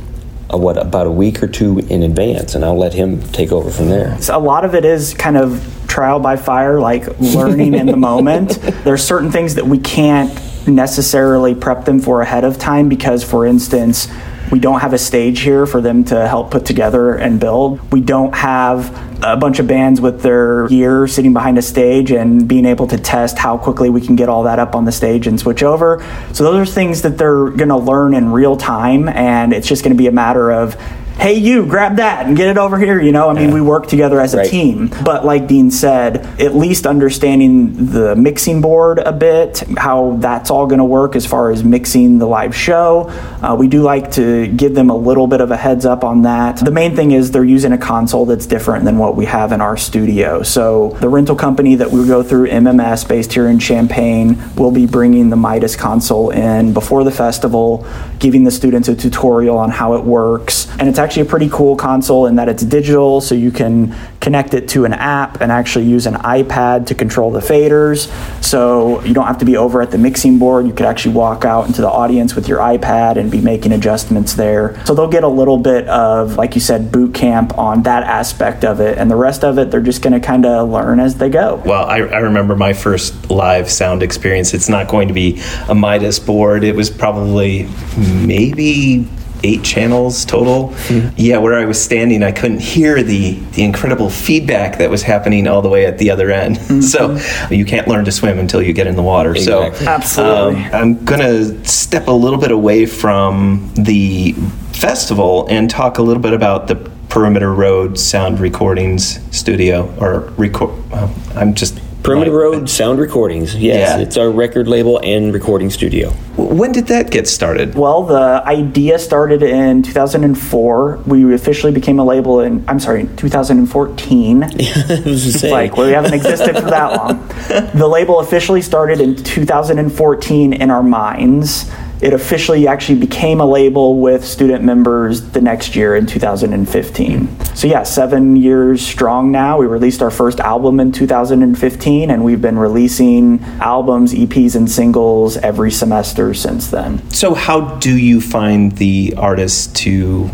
Uh, 0.53 0.57
what 0.57 0.79
about 0.79 1.07
a 1.07 1.11
week 1.11 1.43
or 1.43 1.47
two 1.47 1.79
in 1.79 2.03
advance, 2.03 2.55
and 2.55 2.65
I'll 2.65 2.79
let 2.79 2.95
him 2.95 3.23
take 3.33 3.53
over 3.53 3.71
from 3.71 3.89
there. 3.89 4.21
So 4.21 4.37
a 4.37 4.41
lot 4.41 4.65
of 4.65 4.75
it 4.75 4.85
is 4.85 5.13
kind 5.15 5.37
of 5.37 5.85
trial 5.89 6.21
by 6.21 6.37
fire, 6.37 6.81
like 6.81 7.07
learning 7.19 7.75
in 7.75 7.87
the 7.87 7.97
moment. 8.11 8.59
There's 8.85 9.03
certain 9.03 9.31
things 9.31 9.57
that 9.57 9.67
we 9.67 9.79
can't 9.79 10.39
necessarily 10.67 11.55
prep 11.55 11.85
them 11.85 12.01
for 12.01 12.23
ahead 12.23 12.45
of 12.45 12.59
time 12.59 12.89
because, 12.89 13.25
for 13.25 13.47
instance, 13.47 14.09
we 14.51 14.59
don't 14.59 14.81
have 14.81 14.93
a 14.93 14.99
stage 14.99 15.41
here 15.41 15.67
for 15.67 15.81
them 15.81 16.05
to 16.05 16.27
help 16.27 16.51
put 16.51 16.65
together 16.65 17.15
and 17.15 17.39
build. 17.39 17.93
We 17.93 18.01
don't 18.01 18.35
have 18.35 18.97
a 19.23 19.37
bunch 19.37 19.59
of 19.59 19.67
bands 19.67 20.01
with 20.01 20.23
their 20.23 20.69
gear 20.69 21.07
sitting 21.07 21.33
behind 21.33 21.59
a 21.59 21.63
stage 21.63 22.11
and 22.11 22.49
being 22.49 22.65
able 22.65 22.87
to 22.87 22.99
test 22.99 23.37
how 23.37 23.59
quickly 23.59 23.91
we 23.91 24.01
can 24.01 24.17
get 24.17 24.29
all 24.29 24.45
that 24.45 24.59
up 24.59 24.75
on 24.75 24.85
the 24.85 24.93
stage 24.93 25.27
and 25.27 25.39
switch 25.39 25.63
over. 25.63 26.05
So 26.33 26.45
those 26.45 26.69
are 26.69 26.71
things 26.71 27.03
that 27.03 27.19
they're 27.19 27.51
going 27.51 27.69
to 27.69 27.77
learn 27.77 28.15
in 28.15 28.31
real 28.31 28.57
time 28.57 29.09
and 29.09 29.53
it's 29.53 29.67
just 29.67 29.83
going 29.83 29.95
to 29.95 29.99
be 29.99 30.07
a 30.07 30.13
matter 30.13 30.51
of 30.51 30.77
hey 31.19 31.35
you 31.35 31.67
grab 31.67 31.97
that 31.97 32.27
and 32.27 32.37
get 32.37 32.49
it 32.49 32.57
over 32.59 32.79
here 32.79 33.01
you 33.01 33.13
know? 33.13 33.29
I 33.29 33.33
mean 33.35 33.51
we 33.53 33.61
work 33.61 33.87
together 33.89 34.21
as 34.21 34.35
a 34.35 34.39
Right. 34.39 34.51
team. 34.51 34.91
But 35.05 35.25
like 35.25 35.47
dean 35.49 35.71
said 35.71 36.25
at 36.41 36.55
least 36.55 36.87
understanding 36.87 37.87
the 37.87 38.15
mixing 38.15 38.61
board 38.61 38.99
a 38.99 39.13
bit 39.13 39.63
how 39.77 40.17
that's 40.21 40.51
all 40.51 40.67
going 40.67 40.79
to 40.79 40.85
work 40.85 41.17
as 41.17 41.27
far 41.27 41.51
as 41.51 41.65
mixing 41.65 42.19
the 42.19 42.27
live 42.27 42.55
show. 42.55 43.11
Uh, 43.43 43.57
we 43.59 43.67
do 43.69 43.83
like 43.83 44.13
to 44.13 44.47
give 44.49 44.75
them 44.75 44.91
a 44.91 44.97
little 44.97 45.27
bit 45.27 45.41
of 45.41 45.51
a 45.51 45.57
heads 45.57 45.85
up 45.85 46.05
on 46.05 46.23
that. 46.23 46.57
The 46.59 46.71
main 46.71 46.95
thing 46.95 47.11
is 47.11 47.31
they're 47.33 47.45
using 47.45 47.73
a 47.73 47.79
console 47.79 48.27
that's 48.27 48.47
different 48.47 48.85
than 48.85 48.97
what 48.99 49.17
we 49.17 49.25
have 49.25 49.51
in 49.53 49.61
our 49.61 49.77
studio. 49.77 50.43
So 50.43 50.97
the 51.01 51.09
rental 51.09 51.35
company 51.37 51.75
that 51.77 51.91
we 51.91 52.07
go 52.07 52.23
through 52.23 52.49
mms 52.49 53.09
based 53.09 53.33
here 53.33 53.49
in 53.49 53.59
champaign 53.59 54.41
will 54.57 54.71
be 54.71 54.87
bringing 54.87 55.31
the 55.31 55.37
midas 55.37 55.75
console 55.75 56.31
in 56.31 56.73
before 56.73 57.03
the 57.03 57.11
festival 57.11 57.85
giving 58.21 58.45
the 58.45 58.51
students 58.51 58.89
a 58.89 58.95
tutorial 58.95 59.57
on 59.59 59.71
how 59.71 59.95
it 59.95 60.05
works. 60.05 60.69
And 60.79 60.89
it's 60.89 60.99
actually 60.99 61.08
a 61.17 61.25
pretty 61.25 61.49
cool 61.51 61.77
console 61.77 62.27
in 62.27 62.37
that 62.37 62.49
it's 62.49 62.63
digital 62.63 63.21
so 63.21 63.35
you 63.35 63.51
can 63.51 63.95
connect 64.21 64.53
it 64.53 64.69
to 64.69 64.85
an 64.85 64.93
app 64.93 65.41
and 65.41 65.51
actually 65.51 65.85
use 65.87 66.07
an 66.07 66.15
ipad 66.15 66.87
to 66.87 66.95
control 66.95 67.31
the 67.31 67.41
faders. 67.41 68.09
So 68.45 69.03
you 69.03 69.15
don't 69.15 69.27
have 69.27 69.39
to 69.39 69.45
be 69.45 69.57
over 69.57 69.81
at 69.81 69.91
the 69.91 69.99
mixing 69.99 70.39
board. 70.39 70.67
You 70.67 70.73
could 70.73 70.87
actually 70.87 71.15
walk 71.15 71.45
out 71.45 71.67
into 71.67 71.81
the 71.81 71.89
audience 71.89 72.35
with 72.35 72.49
your 72.49 72.59
ipad 72.59 73.17
and 73.17 73.31
be 73.31 73.41
making 73.41 73.73
adjustments 73.73 74.35
there. 74.35 74.85
So 74.85 74.95
they'll 74.95 75.09
get 75.09 75.25
a 75.25 75.29
little 75.29 75.59
bit 75.59 75.87
of 75.89 76.37
like 76.37 76.55
you 76.55 76.61
said 76.61 76.93
boot 76.93 77.15
camp 77.15 77.57
on 77.57 77.83
that 77.85 78.03
aspect 78.03 78.65
of 78.65 78.81
it. 78.81 78.99
And 78.99 79.11
the 79.11 79.17
rest 79.17 79.45
of 79.45 79.59
it 79.59 79.71
they're 79.71 79.81
just 79.81 80.03
going 80.03 80.13
to 80.13 80.21
kind 80.21 80.45
of 80.45 80.69
learn 80.69 81.01
as 81.01 81.17
they 81.17 81.31
go. 81.31 81.63
Well, 81.65 81.85
I, 81.85 81.99
I 81.99 82.19
remember 82.19 82.55
my 82.55 82.73
first 82.73 83.31
live 83.31 83.71
sound 83.71 84.03
experience. 84.03 84.53
It's 84.53 84.69
not 84.69 84.89
going 84.89 85.09
to 85.09 85.15
be 85.15 85.41
a 85.69 85.75
Midas 85.75 86.19
board. 86.19 86.65
It 86.65 86.75
was 86.75 86.91
probably 86.91 87.69
maybe 87.97 89.09
eight 89.43 89.63
channels 89.63 90.25
total. 90.25 90.69
Mm-hmm. 90.69 91.15
Yeah, 91.17 91.39
where 91.39 91.59
I 91.59 91.65
was 91.65 91.83
standing, 91.83 92.23
I 92.23 92.33
couldn't 92.33 92.61
hear 92.61 93.03
the, 93.03 93.35
the 93.53 93.63
incredible 93.63 94.11
feedback 94.11 94.79
that 94.79 94.91
was 94.91 95.03
happening 95.03 95.47
all 95.47 95.63
the 95.63 95.69
way 95.69 95.87
at 95.87 95.99
the 95.99 96.11
other 96.11 96.31
end. 96.31 96.57
so 96.85 97.09
mm-hmm. 97.09 97.55
you 97.55 97.65
can't 97.65 97.89
learn 97.89 98.05
to 98.05 98.13
swim 98.13 98.39
until 98.39 98.63
you 98.63 98.73
get 98.73 98.87
in 98.87 98.97
the 98.97 99.03
water. 99.03 99.31
Exactly. 99.31 99.85
So 99.85 99.91
Absolutely. 99.91 100.65
um, 100.65 100.75
I'm 100.75 101.05
going 101.05 101.21
to 101.21 101.69
step 101.69 102.09
a 102.09 102.13
little 102.13 102.39
bit 102.39 102.51
away 102.51 102.87
from 102.87 103.73
the 103.75 104.33
festival 104.73 105.47
and 105.49 105.69
talk 105.69 105.99
a 105.99 106.03
little 106.03 106.23
bit 106.23 106.33
about 106.33 106.69
the 106.69 106.77
Perimeter 107.09 107.53
Road 107.53 107.99
Sound 107.99 108.39
Recordings 108.39 109.19
Studio 109.37 109.95
or 109.99 110.21
record. 110.37 110.91
Well, 110.91 111.13
I'm 111.35 111.55
just 111.55 111.81
Perimeter 112.09 112.31
Road 112.33 112.71
Sound 112.71 112.99
Recordings. 112.99 113.55
Yes, 113.55 113.91
Yeah. 113.91 114.03
it's 114.03 114.17
our 114.17 114.31
record 114.31 114.67
label 114.67 114.99
and 115.05 115.31
recording 115.35 115.69
studio. 115.69 116.09
When 116.39 116.73
did 116.73 116.87
that 116.87 117.11
get 117.11 117.29
started? 117.29 117.75
Well, 117.75 118.05
the 118.05 118.43
idea 118.47 118.99
started 118.99 119.43
in 119.43 119.83
2004. 119.83 121.01
We 121.07 121.35
officially 121.35 121.71
became 121.71 121.99
a 121.99 122.05
label 122.05 122.41
in, 122.41 122.65
I'm 122.67 122.81
sorry, 122.81 123.07
2014. 123.17 124.43
it 124.55 125.05
was 125.05 125.31
the 125.33 125.39
same. 125.39 125.51
like, 125.51 125.77
we 125.77 125.91
haven't 125.91 126.15
existed 126.15 126.55
for 126.55 126.63
that 126.71 126.97
long. 126.97 127.19
The 127.75 127.87
label 127.87 128.21
officially 128.21 128.63
started 128.63 129.01
in 129.03 129.15
2014 129.17 130.53
in 130.55 130.71
our 130.71 130.83
minds. 130.83 131.71
It 132.01 132.13
officially 132.13 132.69
actually 132.69 133.01
became 133.01 133.41
a 133.41 133.47
label 133.47 133.99
with 133.99 134.25
student 134.25 134.63
members 134.63 135.21
the 135.31 135.41
next 135.41 135.75
year 135.75 135.97
in 135.97 136.07
2015. 136.07 137.45
So, 137.57 137.67
yeah, 137.67 137.83
seven 137.83 138.37
years 138.37 138.87
strong 138.87 139.33
now. 139.33 139.59
We 139.59 139.67
released 139.67 140.01
our 140.01 140.11
first 140.11 140.39
album 140.39 140.79
in 140.79 140.93
2015, 140.93 142.11
and 142.11 142.23
we've 142.25 142.41
been 142.41 142.59
releasing 142.59 143.41
albums, 143.61 144.15
EPs, 144.15 144.55
and 144.55 144.71
singles 144.71 145.37
every 145.39 145.73
semester 145.73 146.35
since 146.35 146.69
then. 146.69 147.09
So, 147.11 147.35
how 147.35 147.77
do 147.79 147.97
you 147.97 148.21
find 148.21 148.73
the 148.73 149.15
artists 149.17 149.67
to 149.83 150.31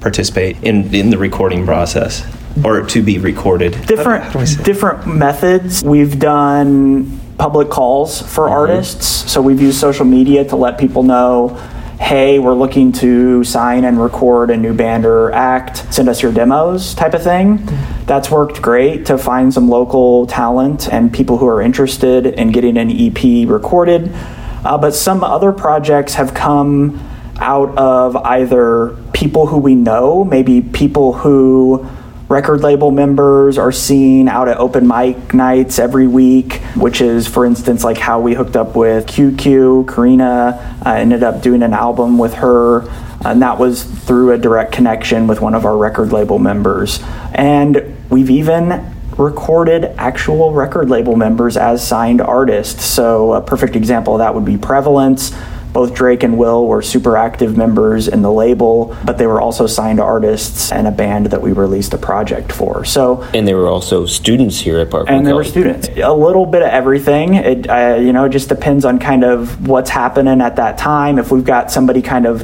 participate 0.00 0.62
in, 0.62 0.94
in 0.94 1.10
the 1.10 1.18
recording 1.18 1.64
process 1.66 2.24
or 2.64 2.82
to 2.86 3.02
be 3.02 3.18
recorded? 3.18 3.72
different 3.86 4.22
How 4.24 4.32
do 4.34 4.38
I 4.38 4.44
say- 4.44 4.62
different 4.62 5.06
methods. 5.08 5.82
We've 5.82 6.16
done 6.18 7.18
public 7.38 7.70
calls 7.70 8.20
for 8.20 8.44
Mm-hmm. 8.44 8.52
artists, 8.52 9.06
so 9.30 9.40
we've 9.40 9.60
used 9.60 9.78
social 9.78 10.04
media 10.04 10.44
to 10.44 10.56
let 10.56 10.78
people 10.78 11.02
know. 11.02 11.48
Hey, 12.00 12.38
we're 12.38 12.54
looking 12.54 12.92
to 12.92 13.42
sign 13.44 13.84
and 13.84 14.00
record 14.00 14.50
a 14.50 14.56
new 14.56 14.72
band 14.72 15.04
or 15.04 15.32
act. 15.32 15.92
Send 15.92 16.08
us 16.08 16.22
your 16.22 16.32
demos, 16.32 16.94
type 16.94 17.14
of 17.14 17.22
thing. 17.22 17.60
That's 18.06 18.30
worked 18.30 18.62
great 18.62 19.06
to 19.06 19.18
find 19.18 19.52
some 19.52 19.68
local 19.68 20.26
talent 20.26 20.88
and 20.92 21.12
people 21.12 21.38
who 21.38 21.46
are 21.46 21.60
interested 21.60 22.26
in 22.26 22.52
getting 22.52 22.76
an 22.76 22.90
EP 22.90 23.48
recorded. 23.48 24.12
Uh, 24.64 24.78
but 24.78 24.94
some 24.94 25.24
other 25.24 25.52
projects 25.52 26.14
have 26.14 26.34
come 26.34 27.00
out 27.38 27.76
of 27.76 28.16
either 28.16 28.96
people 29.12 29.46
who 29.46 29.58
we 29.58 29.74
know, 29.74 30.24
maybe 30.24 30.60
people 30.62 31.12
who 31.12 31.86
record 32.28 32.60
label 32.60 32.90
members 32.90 33.56
are 33.56 33.72
seen 33.72 34.28
out 34.28 34.48
at 34.48 34.58
open 34.58 34.86
mic 34.86 35.32
nights 35.32 35.78
every 35.78 36.06
week, 36.06 36.60
which 36.76 37.00
is, 37.00 37.26
for 37.26 37.46
instance, 37.46 37.84
like 37.84 37.96
how 37.96 38.20
we 38.20 38.34
hooked 38.34 38.56
up 38.56 38.76
with 38.76 39.06
QQ. 39.06 39.88
Karina 39.92 40.78
uh, 40.84 40.90
ended 40.90 41.22
up 41.22 41.42
doing 41.42 41.62
an 41.62 41.72
album 41.72 42.18
with 42.18 42.34
her, 42.34 42.88
and 43.24 43.40
that 43.42 43.58
was 43.58 43.82
through 43.82 44.32
a 44.32 44.38
direct 44.38 44.72
connection 44.72 45.26
with 45.26 45.40
one 45.40 45.54
of 45.54 45.64
our 45.64 45.76
record 45.76 46.12
label 46.12 46.38
members. 46.38 47.00
And 47.32 47.96
we've 48.10 48.30
even 48.30 48.94
recorded 49.16 49.84
actual 49.98 50.52
record 50.52 50.90
label 50.90 51.16
members 51.16 51.56
as 51.56 51.86
signed 51.86 52.20
artists. 52.20 52.84
So, 52.84 53.32
a 53.32 53.40
perfect 53.40 53.74
example 53.74 54.14
of 54.14 54.18
that 54.18 54.34
would 54.34 54.44
be 54.44 54.58
Prevalence. 54.58 55.34
Both 55.78 55.94
Drake 55.94 56.24
and 56.24 56.36
Will 56.36 56.66
were 56.66 56.82
super 56.82 57.16
active 57.16 57.56
members 57.56 58.08
in 58.08 58.20
the 58.20 58.32
label, 58.32 58.96
but 59.04 59.16
they 59.16 59.28
were 59.28 59.40
also 59.40 59.68
signed 59.68 60.00
artists 60.00 60.72
and 60.72 60.88
a 60.88 60.90
band 60.90 61.26
that 61.26 61.40
we 61.40 61.52
released 61.52 61.94
a 61.94 61.98
project 61.98 62.50
for. 62.50 62.84
So, 62.84 63.22
And 63.32 63.46
they 63.46 63.54
were 63.54 63.68
also 63.68 64.04
students 64.04 64.58
here 64.58 64.80
at 64.80 64.90
Parkland 64.90 65.18
and 65.18 65.24
they 65.24 65.32
were 65.32 65.44
students. 65.44 65.88
A 65.96 66.12
little 66.12 66.46
bit 66.46 66.62
of 66.62 66.70
everything. 66.70 67.34
It 67.34 67.70
uh, 67.70 67.94
you 68.00 68.12
know 68.12 68.24
it 68.24 68.30
just 68.30 68.48
depends 68.48 68.84
on 68.84 68.98
kind 68.98 69.22
of 69.22 69.68
what's 69.68 69.88
happening 69.88 70.40
at 70.40 70.56
that 70.56 70.78
time. 70.78 71.16
If 71.16 71.30
we've 71.30 71.44
got 71.44 71.70
somebody 71.70 72.02
kind 72.02 72.26
of 72.26 72.42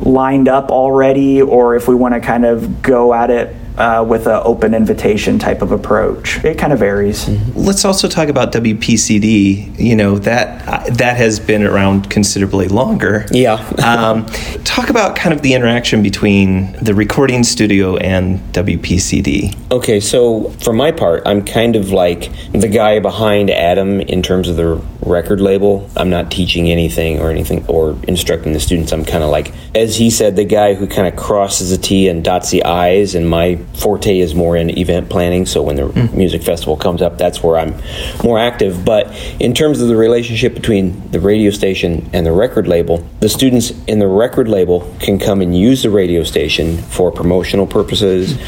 lined 0.00 0.48
up 0.48 0.72
already, 0.72 1.42
or 1.42 1.76
if 1.76 1.86
we 1.86 1.94
want 1.94 2.14
to 2.14 2.20
kind 2.20 2.44
of 2.44 2.82
go 2.82 3.14
at 3.14 3.30
it 3.30 3.54
uh, 3.76 4.04
with 4.06 4.26
an 4.26 4.40
open 4.44 4.74
invitation 4.74 5.38
type 5.38 5.62
of 5.62 5.72
approach. 5.72 6.44
It 6.44 6.58
kind 6.58 6.72
of 6.72 6.78
varies. 6.78 7.28
Let's 7.56 7.84
also 7.84 8.08
talk 8.08 8.28
about 8.28 8.52
WPCD. 8.52 9.78
You 9.78 9.96
know 9.96 10.18
that 10.18 10.68
uh, 10.68 10.94
that 10.94 11.16
has 11.16 11.40
been 11.40 11.62
around 11.62 12.10
considerably 12.10 12.68
longer. 12.68 13.26
Yeah. 13.30 13.54
um, 13.84 14.26
talk 14.74 14.90
about 14.90 15.14
kind 15.14 15.32
of 15.32 15.40
the 15.42 15.54
interaction 15.54 16.02
between 16.02 16.72
the 16.82 16.92
recording 16.92 17.44
studio 17.44 17.96
and 17.98 18.40
WPCD. 18.52 19.56
Okay, 19.70 20.00
so 20.00 20.50
for 20.64 20.72
my 20.72 20.90
part, 20.90 21.22
I'm 21.26 21.44
kind 21.44 21.76
of 21.76 21.92
like 21.92 22.32
the 22.50 22.66
guy 22.66 22.98
behind 22.98 23.50
Adam 23.50 24.00
in 24.00 24.20
terms 24.20 24.48
of 24.48 24.56
the 24.56 24.82
record 25.00 25.40
label. 25.40 25.88
I'm 25.96 26.10
not 26.10 26.30
teaching 26.30 26.70
anything 26.70 27.20
or 27.20 27.30
anything 27.30 27.64
or 27.66 27.96
instructing 28.08 28.52
the 28.52 28.58
students. 28.58 28.92
I'm 28.92 29.04
kind 29.04 29.22
of 29.22 29.30
like, 29.30 29.52
as 29.76 29.96
he 29.96 30.10
said, 30.10 30.34
the 30.34 30.44
guy 30.44 30.74
who 30.74 30.88
kind 30.88 31.06
of 31.06 31.14
crosses 31.14 31.70
the 31.70 31.78
T 31.78 32.08
and 32.08 32.24
dots 32.24 32.50
the 32.50 32.64
I's. 32.64 33.14
And 33.14 33.30
my 33.30 33.56
forte 33.74 34.18
is 34.18 34.34
more 34.34 34.56
in 34.56 34.76
event 34.76 35.08
planning. 35.08 35.46
So 35.46 35.62
when 35.62 35.76
the 35.76 35.86
hmm. 35.86 36.16
music 36.16 36.42
festival 36.42 36.76
comes 36.76 37.00
up, 37.00 37.16
that's 37.16 37.44
where 37.44 37.58
I'm 37.58 37.80
more 38.24 38.40
active. 38.40 38.84
But 38.84 39.14
in 39.38 39.54
terms 39.54 39.80
of 39.80 39.86
the 39.86 39.96
relationship 39.96 40.54
between 40.54 41.10
the 41.12 41.20
radio 41.20 41.52
station 41.52 42.10
and 42.12 42.26
the 42.26 42.32
record 42.32 42.66
label, 42.66 43.06
the 43.20 43.28
students 43.28 43.70
in 43.86 44.00
the 44.00 44.08
record 44.08 44.48
label 44.48 44.63
can 45.00 45.18
come 45.18 45.40
and 45.40 45.56
use 45.56 45.82
the 45.82 45.90
radio 45.90 46.24
station 46.24 46.78
for 46.78 47.10
promotional 47.10 47.66
purposes. 47.66 48.38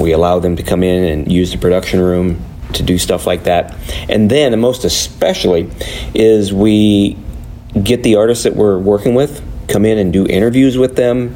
We 0.00 0.12
allow 0.12 0.38
them 0.38 0.56
to 0.56 0.62
come 0.62 0.82
in 0.82 1.04
and 1.04 1.30
use 1.30 1.52
the 1.52 1.58
production 1.58 2.00
room 2.00 2.44
to 2.74 2.82
do 2.82 2.98
stuff 2.98 3.26
like 3.26 3.44
that. 3.44 3.74
And 4.08 4.30
then, 4.30 4.52
and 4.52 4.60
most 4.60 4.84
especially, 4.84 5.70
is 6.14 6.52
we 6.52 7.16
get 7.82 8.02
the 8.02 8.16
artists 8.16 8.44
that 8.44 8.54
we're 8.54 8.78
working 8.78 9.14
with, 9.14 9.42
come 9.68 9.84
in 9.84 9.98
and 9.98 10.12
do 10.12 10.26
interviews 10.26 10.78
with 10.78 10.96
them. 10.96 11.34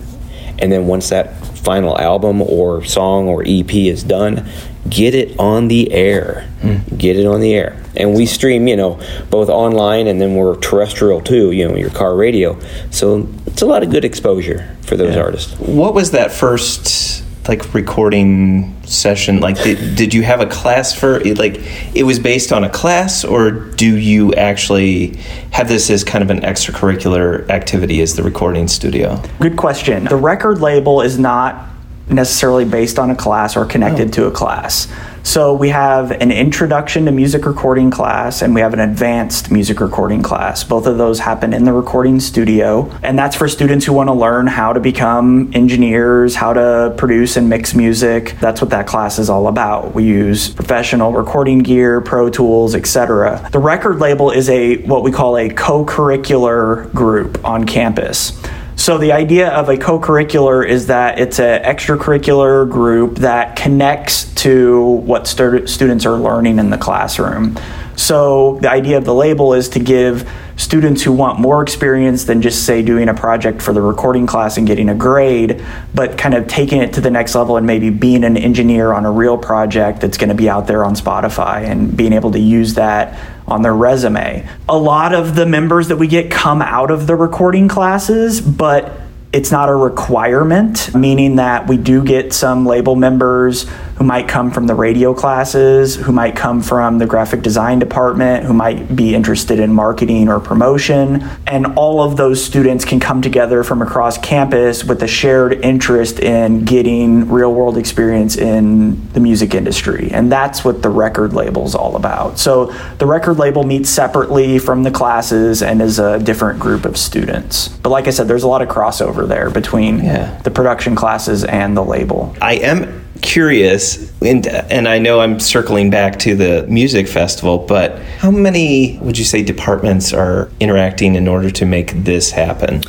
And 0.58 0.70
then 0.70 0.86
once 0.86 1.08
that 1.10 1.32
final 1.62 1.98
album 1.98 2.42
or 2.42 2.84
song 2.84 3.28
or 3.28 3.42
EP 3.46 3.72
is 3.74 4.02
done, 4.02 4.48
get 4.88 5.14
it 5.14 5.38
on 5.38 5.68
the 5.68 5.92
air. 5.92 6.48
Hmm. 6.62 6.96
Get 6.96 7.16
it 7.16 7.26
on 7.26 7.40
the 7.40 7.54
air. 7.54 7.82
And 7.96 8.14
we 8.14 8.26
stream, 8.26 8.68
you 8.68 8.76
know, 8.76 9.00
both 9.30 9.48
online 9.48 10.06
and 10.06 10.20
then 10.20 10.34
we're 10.34 10.56
terrestrial 10.56 11.20
too, 11.20 11.52
you 11.52 11.68
know, 11.68 11.76
your 11.76 11.90
car 11.90 12.14
radio. 12.14 12.58
So 12.90 13.28
it's 13.46 13.62
a 13.62 13.66
lot 13.66 13.82
of 13.82 13.90
good 13.90 14.04
exposure 14.04 14.76
for 14.82 14.96
those 14.96 15.16
artists. 15.16 15.58
What 15.58 15.94
was 15.94 16.12
that 16.12 16.32
first 16.32 17.24
like 17.48 17.74
recording 17.74 18.80
session 18.84 19.40
like? 19.40 19.62
Did, 19.62 19.96
did 19.96 20.14
you 20.14 20.22
have 20.22 20.40
a 20.40 20.46
class 20.46 20.94
for 20.94 21.20
like? 21.34 21.60
It 21.94 22.04
was 22.04 22.18
based 22.18 22.52
on 22.52 22.64
a 22.64 22.70
class, 22.70 23.24
or 23.24 23.50
do 23.50 23.96
you 23.96 24.34
actually 24.34 25.16
have 25.52 25.68
this 25.68 25.90
as 25.90 26.04
kind 26.04 26.22
of 26.22 26.30
an 26.30 26.40
extracurricular 26.40 27.48
activity 27.48 28.00
as 28.00 28.16
the 28.16 28.22
recording 28.22 28.68
studio? 28.68 29.22
Good 29.40 29.56
question. 29.56 30.04
The 30.04 30.16
record 30.16 30.60
label 30.60 31.00
is 31.00 31.18
not 31.18 31.66
necessarily 32.08 32.64
based 32.64 32.98
on 32.98 33.10
a 33.10 33.16
class 33.16 33.56
or 33.56 33.64
connected 33.64 34.08
oh. 34.08 34.12
to 34.12 34.26
a 34.26 34.30
class. 34.30 34.88
So 35.22 35.52
we 35.52 35.68
have 35.68 36.12
an 36.12 36.32
introduction 36.32 37.04
to 37.04 37.12
music 37.12 37.44
recording 37.44 37.90
class 37.90 38.40
and 38.40 38.54
we 38.54 38.62
have 38.62 38.72
an 38.72 38.80
advanced 38.80 39.50
music 39.50 39.80
recording 39.80 40.22
class. 40.22 40.64
Both 40.64 40.86
of 40.86 40.96
those 40.96 41.20
happen 41.20 41.52
in 41.52 41.64
the 41.64 41.74
recording 41.74 42.20
studio, 42.20 42.90
and 43.02 43.18
that's 43.18 43.36
for 43.36 43.46
students 43.46 43.84
who 43.84 43.92
want 43.92 44.08
to 44.08 44.14
learn 44.14 44.46
how 44.46 44.72
to 44.72 44.80
become 44.80 45.50
engineers, 45.54 46.34
how 46.34 46.54
to 46.54 46.94
produce 46.96 47.36
and 47.36 47.48
mix 47.48 47.74
music. 47.74 48.36
That's 48.40 48.62
what 48.62 48.70
that 48.70 48.86
class 48.86 49.18
is 49.18 49.28
all 49.28 49.46
about. 49.46 49.94
We 49.94 50.04
use 50.04 50.48
professional 50.48 51.12
recording 51.12 51.58
gear, 51.58 52.00
Pro 52.00 52.30
Tools, 52.30 52.74
etc. 52.74 53.46
The 53.52 53.58
record 53.58 53.98
label 53.98 54.30
is 54.30 54.48
a 54.48 54.78
what 54.82 55.04
we 55.04 55.12
call 55.12 55.36
a 55.36 55.50
co-curricular 55.50 56.92
group 56.94 57.44
on 57.44 57.66
campus. 57.66 58.40
So 58.80 58.96
the 58.96 59.12
idea 59.12 59.50
of 59.50 59.68
a 59.68 59.76
co-curricular 59.76 60.66
is 60.66 60.86
that 60.86 61.18
it's 61.20 61.38
an 61.38 61.62
extracurricular 61.64 62.66
group 62.66 63.16
that 63.16 63.54
connects 63.54 64.24
to 64.36 64.82
what 64.82 65.26
stu- 65.26 65.66
students 65.66 66.06
are 66.06 66.16
learning 66.16 66.58
in 66.58 66.70
the 66.70 66.78
classroom. 66.78 67.58
So 67.96 68.58
the 68.62 68.70
idea 68.70 68.96
of 68.96 69.04
the 69.04 69.12
label 69.12 69.52
is 69.52 69.68
to 69.70 69.80
give 69.80 70.26
students 70.60 71.02
who 71.02 71.10
want 71.10 71.40
more 71.40 71.62
experience 71.62 72.24
than 72.24 72.42
just 72.42 72.66
say 72.66 72.82
doing 72.82 73.08
a 73.08 73.14
project 73.14 73.62
for 73.62 73.72
the 73.72 73.80
recording 73.80 74.26
class 74.26 74.58
and 74.58 74.66
getting 74.66 74.90
a 74.90 74.94
grade, 74.94 75.64
but 75.94 76.18
kind 76.18 76.34
of 76.34 76.46
taking 76.46 76.82
it 76.82 76.92
to 76.92 77.00
the 77.00 77.10
next 77.10 77.34
level 77.34 77.56
and 77.56 77.66
maybe 77.66 77.88
being 77.88 78.24
an 78.24 78.36
engineer 78.36 78.92
on 78.92 79.06
a 79.06 79.10
real 79.10 79.38
project 79.38 80.02
that's 80.02 80.18
going 80.18 80.28
to 80.28 80.34
be 80.34 80.50
out 80.50 80.66
there 80.66 80.84
on 80.84 80.94
Spotify 80.94 81.64
and 81.64 81.96
being 81.96 82.12
able 82.12 82.30
to 82.32 82.38
use 82.38 82.74
that 82.74 83.18
on 83.48 83.62
their 83.62 83.74
resume. 83.74 84.46
A 84.68 84.76
lot 84.76 85.14
of 85.14 85.34
the 85.34 85.46
members 85.46 85.88
that 85.88 85.96
we 85.96 86.06
get 86.06 86.30
come 86.30 86.60
out 86.60 86.90
of 86.90 87.06
the 87.06 87.16
recording 87.16 87.66
classes, 87.66 88.42
but 88.42 89.00
it's 89.32 89.50
not 89.50 89.68
a 89.68 89.74
requirement, 89.74 90.94
meaning 90.94 91.36
that 91.36 91.68
we 91.68 91.76
do 91.76 92.04
get 92.04 92.32
some 92.32 92.66
label 92.66 92.96
members 92.96 93.66
who 94.00 94.06
might 94.06 94.26
come 94.26 94.50
from 94.50 94.66
the 94.66 94.74
radio 94.74 95.12
classes, 95.12 95.94
who 95.94 96.10
might 96.10 96.34
come 96.34 96.62
from 96.62 96.96
the 96.96 97.04
graphic 97.04 97.42
design 97.42 97.78
department, 97.78 98.46
who 98.46 98.54
might 98.54 98.96
be 98.96 99.14
interested 99.14 99.60
in 99.60 99.70
marketing 99.70 100.26
or 100.26 100.40
promotion. 100.40 101.22
And 101.46 101.66
all 101.76 102.00
of 102.02 102.16
those 102.16 102.42
students 102.42 102.86
can 102.86 102.98
come 102.98 103.20
together 103.20 103.62
from 103.62 103.82
across 103.82 104.16
campus 104.16 104.82
with 104.84 105.02
a 105.02 105.06
shared 105.06 105.52
interest 105.62 106.18
in 106.18 106.64
getting 106.64 107.28
real 107.28 107.52
world 107.52 107.76
experience 107.76 108.38
in 108.38 109.06
the 109.12 109.20
music 109.20 109.54
industry. 109.54 110.08
And 110.10 110.32
that's 110.32 110.64
what 110.64 110.80
the 110.80 110.88
record 110.88 111.34
label 111.34 111.66
is 111.66 111.74
all 111.74 111.94
about. 111.94 112.38
So 112.38 112.72
the 112.96 113.04
record 113.04 113.34
label 113.38 113.64
meets 113.64 113.90
separately 113.90 114.58
from 114.58 114.82
the 114.82 114.90
classes 114.90 115.62
and 115.62 115.82
is 115.82 115.98
a 115.98 116.18
different 116.18 116.58
group 116.58 116.86
of 116.86 116.96
students. 116.96 117.68
But 117.68 117.90
like 117.90 118.06
I 118.06 118.10
said, 118.12 118.28
there's 118.28 118.44
a 118.44 118.48
lot 118.48 118.62
of 118.62 118.68
crossover 118.70 119.28
there 119.28 119.50
between 119.50 120.02
Yeah. 120.02 120.40
the 120.42 120.50
production 120.50 120.94
classes 120.94 121.44
and 121.44 121.76
the 121.76 121.84
label. 121.84 122.34
I 122.40 122.54
am 122.54 122.99
curious, 123.22 124.12
and, 124.20 124.46
and 124.46 124.88
I 124.88 124.98
know 124.98 125.20
I'm 125.20 125.40
circling 125.40 125.90
back 125.90 126.18
to 126.20 126.34
the 126.34 126.66
music 126.68 127.08
festival, 127.08 127.58
but 127.58 127.98
how 128.18 128.30
many 128.30 128.98
would 129.02 129.18
you 129.18 129.24
say 129.24 129.42
departments 129.42 130.12
are 130.12 130.50
interacting 130.60 131.14
in 131.14 131.28
order 131.28 131.50
to 131.50 131.66
make 131.66 131.92
this 132.04 132.30
happen? 132.30 132.82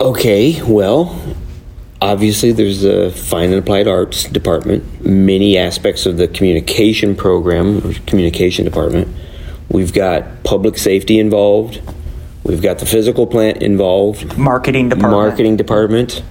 Okay, 0.00 0.62
well, 0.62 1.20
obviously 2.00 2.52
there's 2.52 2.82
the 2.82 3.10
fine 3.10 3.50
and 3.50 3.58
applied 3.58 3.88
arts 3.88 4.24
department, 4.24 5.04
many 5.04 5.58
aspects 5.58 6.06
of 6.06 6.16
the 6.16 6.28
communication 6.28 7.16
program 7.16 7.78
or 7.84 7.94
communication 8.06 8.64
department. 8.64 9.08
We've 9.68 9.92
got 9.92 10.44
public 10.44 10.78
safety 10.78 11.18
involved. 11.18 11.80
We've 12.44 12.62
got 12.62 12.78
the 12.78 12.86
physical 12.86 13.26
plant 13.26 13.58
involved. 13.58 14.38
Marketing 14.38 14.88
department. 14.88 15.12
Marketing 15.12 15.56
department. 15.56 16.22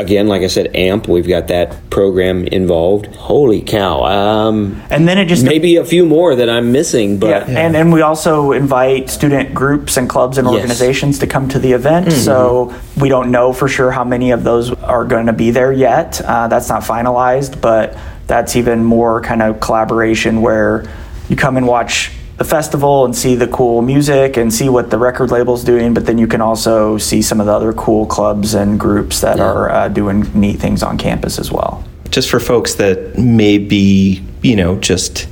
Again, 0.00 0.28
like 0.28 0.42
I 0.42 0.46
said, 0.46 0.74
AMP. 0.76 1.08
We've 1.08 1.26
got 1.26 1.48
that 1.48 1.90
program 1.90 2.46
involved. 2.46 3.06
Holy 3.16 3.60
cow! 3.60 4.04
Um, 4.04 4.80
And 4.90 5.08
then 5.08 5.18
it 5.18 5.24
just 5.26 5.44
maybe 5.44 5.74
a 5.74 5.84
few 5.84 6.06
more 6.06 6.36
that 6.36 6.48
I'm 6.48 6.70
missing, 6.70 7.14
Yeah, 7.14 7.40
but 7.40 7.48
and 7.48 7.74
and 7.76 7.92
we 7.92 8.00
also 8.02 8.52
invite 8.52 9.10
student 9.10 9.54
groups 9.54 9.96
and 9.96 10.08
clubs 10.08 10.38
and 10.38 10.46
Yes. 10.46 10.54
organizations 10.54 11.18
to 11.18 11.26
come 11.26 11.48
to 11.48 11.58
the 11.58 11.72
event. 11.72 12.12
So 12.12 12.72
we 13.00 13.08
don't 13.08 13.32
know 13.32 13.52
for 13.52 13.66
sure 13.66 13.90
how 13.90 14.04
many 14.04 14.30
of 14.30 14.44
those 14.44 14.72
are 14.84 15.04
going 15.04 15.26
to 15.26 15.32
be 15.32 15.50
there 15.50 15.72
yet. 15.72 16.20
Uh, 16.24 16.46
that's 16.46 16.68
not 16.68 16.82
finalized, 16.82 17.60
but 17.60 17.96
that's 18.28 18.54
even 18.54 18.84
more 18.84 19.20
kind 19.20 19.42
of 19.42 19.58
collaboration 19.58 20.42
where 20.42 20.84
you 21.28 21.34
come 21.34 21.56
and 21.56 21.66
watch 21.66 22.12
the 22.38 22.44
festival 22.44 23.04
and 23.04 23.14
see 23.14 23.34
the 23.34 23.48
cool 23.48 23.82
music 23.82 24.36
and 24.36 24.54
see 24.54 24.68
what 24.68 24.90
the 24.90 24.98
record 24.98 25.30
label's 25.30 25.64
doing, 25.64 25.92
but 25.92 26.06
then 26.06 26.18
you 26.18 26.28
can 26.28 26.40
also 26.40 26.96
see 26.96 27.20
some 27.20 27.40
of 27.40 27.46
the 27.46 27.52
other 27.52 27.72
cool 27.72 28.06
clubs 28.06 28.54
and 28.54 28.78
groups 28.78 29.20
that 29.20 29.40
are 29.40 29.68
uh, 29.70 29.88
doing 29.88 30.20
neat 30.38 30.58
things 30.60 30.82
on 30.82 30.96
campus 30.96 31.38
as 31.38 31.50
well. 31.50 31.84
Just 32.10 32.30
for 32.30 32.38
folks 32.38 32.76
that 32.76 33.18
may 33.18 33.58
be, 33.58 34.22
you 34.42 34.54
know, 34.54 34.78
just 34.78 35.28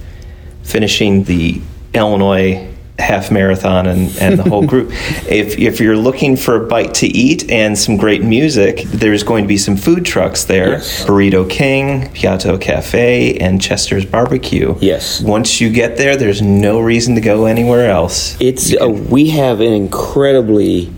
finishing 0.65 1.23
the 1.25 1.61
Illinois 1.95 2.76
half 2.99 3.31
marathon 3.31 3.87
and, 3.87 4.17
and 4.19 4.39
the 4.39 4.43
whole 4.43 4.67
group. 4.67 4.89
if, 5.29 5.59
if 5.59 5.81
you're 5.81 5.97
looking 5.97 6.37
for 6.37 6.65
a 6.65 6.67
bite 6.67 6.95
to 6.95 7.07
eat 7.07 7.51
and 7.51 7.77
some 7.77 7.97
great 7.97 8.23
music, 8.23 8.83
there's 8.87 9.23
going 9.23 9.45
to 9.45 9.49
be 9.49 9.59
some 9.59 9.77
food 9.77 10.05
trucks 10.05 10.45
there 10.45 10.71
Yes. 10.71 11.05
Burrito 11.05 11.49
King, 11.49 12.09
Piatto 12.15 12.61
Cafe, 12.61 13.37
and 13.39 13.61
Chester's 13.61 14.05
Barbecue. 14.05 14.75
Yes. 14.81 15.21
Once 15.21 15.61
you 15.61 15.71
get 15.71 15.97
there, 15.97 16.17
there's 16.17 16.43
no 16.43 16.81
reason 16.81 17.15
to 17.15 17.21
go 17.21 17.47
anywhere 17.47 17.91
else. 17.91 18.37
It's 18.41 18.75
uh, 18.81 18.89
we 18.89 19.31
have 19.31 19.61
an 19.61 19.73
incredibly 19.73 20.93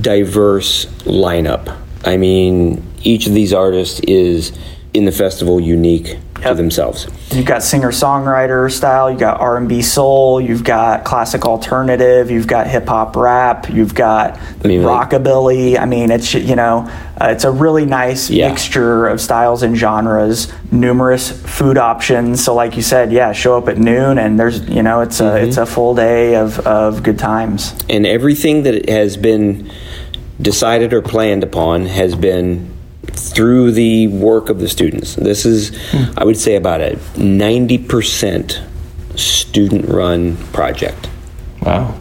diverse 0.00 0.86
lineup. 1.04 1.76
I 2.04 2.16
mean, 2.16 2.86
each 3.02 3.26
of 3.26 3.34
these 3.34 3.52
artists 3.52 4.00
is 4.00 4.56
in 4.94 5.04
the 5.04 5.12
festival 5.12 5.60
unique. 5.60 6.18
To 6.42 6.54
themselves. 6.54 7.06
You've 7.32 7.46
got 7.46 7.62
singer-songwriter 7.62 8.70
style, 8.70 9.10
you've 9.10 9.20
got 9.20 9.40
R&B 9.40 9.82
soul, 9.82 10.40
you've 10.40 10.64
got 10.64 11.04
classic 11.04 11.44
alternative, 11.44 12.30
you've 12.30 12.46
got 12.46 12.66
hip 12.66 12.88
hop 12.88 13.14
rap, 13.16 13.68
you've 13.70 13.94
got 13.94 14.38
I 14.64 14.68
mean, 14.68 14.82
like- 14.82 15.10
rockabilly. 15.10 15.78
I 15.78 15.84
mean, 15.84 16.10
it's 16.10 16.34
you 16.34 16.56
know, 16.56 16.90
uh, 17.20 17.26
it's 17.28 17.44
a 17.44 17.50
really 17.50 17.84
nice 17.86 18.30
Yeah. 18.30 18.48
mixture 18.48 19.06
of 19.08 19.20
styles 19.20 19.62
and 19.62 19.76
genres. 19.76 20.52
Numerous 20.72 21.30
food 21.30 21.78
options. 21.78 22.42
So, 22.44 22.54
like 22.54 22.76
you 22.76 22.82
said, 22.82 23.12
yeah, 23.12 23.32
show 23.32 23.56
up 23.58 23.68
at 23.68 23.78
noon, 23.78 24.18
and 24.18 24.38
there's 24.38 24.60
you 24.68 24.82
know, 24.82 25.00
it's 25.00 25.20
a 25.20 25.24
Mm-hmm. 25.24 25.44
it's 25.48 25.56
a 25.56 25.66
full 25.66 25.94
day 25.94 26.34
of 26.36 26.58
of 26.60 27.02
good 27.02 27.18
times. 27.18 27.74
and 27.88 28.06
everything 28.06 28.62
that 28.64 28.88
has 28.88 29.16
been 29.16 29.70
decided 30.40 30.92
or 30.92 31.02
planned 31.02 31.42
upon 31.44 31.84
has 31.86 32.14
been 32.14 32.69
through 33.14 33.72
the 33.72 34.08
work 34.08 34.48
of 34.48 34.58
the 34.58 34.68
students. 34.68 35.14
This 35.14 35.44
is, 35.44 35.76
I 36.16 36.24
would 36.24 36.36
say, 36.36 36.56
about 36.56 36.80
a 36.80 36.96
90% 37.14 38.66
student 39.18 39.88
run 39.88 40.36
project. 40.48 41.08
Wow. 41.62 41.98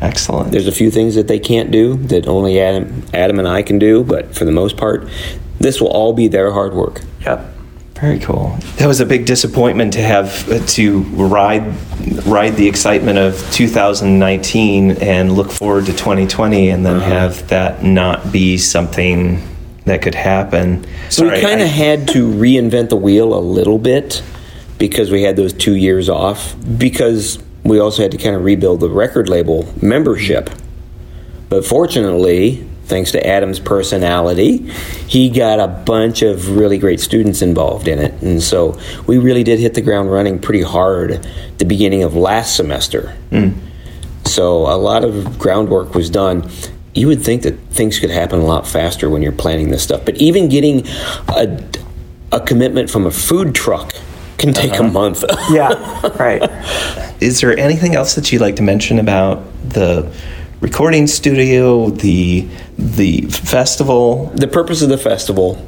Excellent. 0.00 0.52
There's 0.52 0.66
a 0.66 0.72
few 0.72 0.90
things 0.90 1.14
that 1.14 1.26
they 1.26 1.38
can't 1.38 1.70
do 1.70 1.96
that 1.96 2.26
only 2.26 2.60
Adam, 2.60 3.04
Adam 3.14 3.38
and 3.38 3.48
I 3.48 3.62
can 3.62 3.78
do, 3.78 4.04
but 4.04 4.34
for 4.34 4.44
the 4.44 4.52
most 4.52 4.76
part, 4.76 5.08
this 5.58 5.80
will 5.80 5.88
all 5.88 6.12
be 6.12 6.28
their 6.28 6.52
hard 6.52 6.74
work. 6.74 7.00
Yep. 7.22 7.54
Very 7.94 8.18
cool. 8.18 8.58
That 8.76 8.88
was 8.88 9.00
a 9.00 9.06
big 9.06 9.24
disappointment 9.24 9.94
to 9.94 10.02
have 10.02 10.50
uh, 10.50 10.58
to 10.66 11.00
ride 11.00 11.74
ride 12.26 12.54
the 12.56 12.68
excitement 12.68 13.18
of 13.18 13.38
2019 13.52 14.90
and 15.00 15.32
look 15.32 15.50
forward 15.50 15.86
to 15.86 15.92
2020 15.92 16.68
and 16.68 16.84
then 16.84 17.00
have 17.00 17.48
that 17.48 17.82
not 17.82 18.30
be 18.30 18.58
something 18.58 19.42
that 19.86 20.02
could 20.02 20.14
happen. 20.14 20.84
So 21.10 21.24
we 21.24 21.40
kind 21.40 21.62
of 21.62 21.68
had 21.68 22.08
to 22.08 22.28
reinvent 22.28 22.90
the 22.90 22.96
wheel 22.96 23.34
a 23.34 23.40
little 23.40 23.78
bit 23.78 24.22
because 24.78 25.10
we 25.10 25.22
had 25.22 25.36
those 25.36 25.52
two 25.52 25.76
years 25.76 26.08
off. 26.08 26.54
Because 26.76 27.38
we 27.64 27.78
also 27.78 28.02
had 28.02 28.12
to 28.12 28.18
kind 28.18 28.36
of 28.36 28.44
rebuild 28.44 28.80
the 28.80 28.90
record 28.90 29.28
label 29.28 29.72
membership. 29.80 30.50
But 31.48 31.64
fortunately, 31.64 32.66
thanks 32.86 33.12
to 33.12 33.24
Adam's 33.24 33.60
personality, 33.60 34.58
he 35.06 35.30
got 35.30 35.60
a 35.60 35.68
bunch 35.68 36.22
of 36.22 36.56
really 36.56 36.78
great 36.78 37.00
students 37.00 37.40
involved 37.40 37.86
in 37.86 37.98
it. 37.98 38.20
And 38.22 38.42
so 38.42 38.78
we 39.06 39.18
really 39.18 39.44
did 39.44 39.60
hit 39.60 39.74
the 39.74 39.80
ground 39.80 40.10
running 40.10 40.40
pretty 40.40 40.62
hard 40.62 41.26
the 41.58 41.64
beginning 41.64 42.02
of 42.02 42.14
last 42.14 42.56
semester. 42.56 43.10
Hmm. 43.30 43.50
So 44.24 44.62
a 44.66 44.76
lot 44.76 45.04
of 45.04 45.38
groundwork 45.38 45.94
was 45.94 46.10
done. 46.10 46.50
You 46.96 47.08
would 47.08 47.22
think 47.22 47.42
that 47.42 47.58
things 47.70 47.98
could 48.00 48.10
happen 48.10 48.40
a 48.40 48.44
lot 48.44 48.66
faster 48.66 49.10
when 49.10 49.22
you're 49.22 49.32
planning 49.32 49.70
this 49.70 49.82
stuff. 49.82 50.04
But 50.04 50.16
even 50.16 50.48
getting 50.48 50.86
a, 51.28 51.62
a 52.32 52.40
commitment 52.40 52.90
from 52.90 53.06
a 53.06 53.10
food 53.10 53.54
truck 53.54 53.92
can 54.38 54.52
take 54.52 54.72
a 54.72 54.80
uh-huh. 54.80 54.90
month. 54.90 55.24
Yeah. 55.50 56.08
right. 56.18 56.42
Is 57.20 57.40
there 57.40 57.56
anything 57.56 57.94
else 57.94 58.14
that 58.14 58.32
you'd 58.32 58.40
like 58.40 58.56
to 58.56 58.62
mention 58.62 58.98
about 58.98 59.44
the 59.68 60.12
recording 60.60 61.06
studio, 61.06 61.90
the 61.90 62.48
the 62.78 63.22
festival? 63.22 64.26
the 64.34 64.48
purpose 64.48 64.82
of 64.82 64.88
the 64.88 64.98
festival 64.98 65.64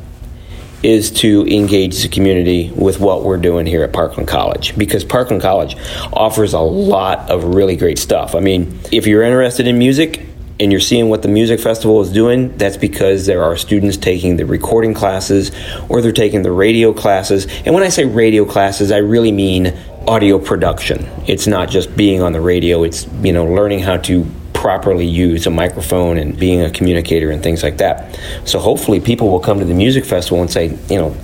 is 0.82 1.10
to 1.10 1.44
engage 1.46 2.02
the 2.02 2.08
community 2.08 2.70
with 2.76 3.00
what 3.00 3.24
we're 3.24 3.36
doing 3.36 3.66
here 3.66 3.82
at 3.82 3.92
Parkland 3.92 4.28
College 4.28 4.76
because 4.78 5.04
Parkland 5.04 5.42
College 5.42 5.76
offers 6.12 6.52
a 6.52 6.60
lot 6.60 7.30
of 7.30 7.42
really 7.42 7.76
great 7.76 7.98
stuff. 7.98 8.34
I 8.34 8.40
mean, 8.40 8.78
if 8.92 9.06
you're 9.06 9.22
interested 9.22 9.66
in 9.66 9.78
music 9.78 10.27
and 10.60 10.72
you're 10.72 10.80
seeing 10.80 11.08
what 11.08 11.22
the 11.22 11.28
music 11.28 11.60
festival 11.60 12.00
is 12.00 12.12
doing, 12.12 12.56
that's 12.56 12.76
because 12.76 13.26
there 13.26 13.42
are 13.42 13.56
students 13.56 13.96
taking 13.96 14.36
the 14.36 14.46
recording 14.46 14.94
classes 14.94 15.52
or 15.88 16.02
they're 16.02 16.12
taking 16.12 16.42
the 16.42 16.52
radio 16.52 16.92
classes. 16.92 17.46
And 17.64 17.74
when 17.74 17.84
I 17.84 17.88
say 17.88 18.04
radio 18.04 18.44
classes, 18.44 18.90
I 18.90 18.98
really 18.98 19.32
mean 19.32 19.76
audio 20.06 20.38
production. 20.38 21.06
It's 21.26 21.46
not 21.46 21.68
just 21.68 21.96
being 21.96 22.22
on 22.22 22.32
the 22.32 22.40
radio, 22.40 22.82
it's, 22.82 23.06
you 23.22 23.32
know, 23.32 23.44
learning 23.44 23.80
how 23.80 23.98
to 23.98 24.26
properly 24.52 25.06
use 25.06 25.46
a 25.46 25.50
microphone 25.50 26.18
and 26.18 26.36
being 26.36 26.62
a 26.62 26.70
communicator 26.70 27.30
and 27.30 27.42
things 27.42 27.62
like 27.62 27.78
that. 27.78 28.18
So 28.44 28.58
hopefully 28.58 28.98
people 28.98 29.30
will 29.30 29.38
come 29.38 29.60
to 29.60 29.64
the 29.64 29.74
music 29.74 30.04
festival 30.04 30.40
and 30.40 30.50
say, 30.50 30.76
you 30.88 30.98
know, 30.98 31.16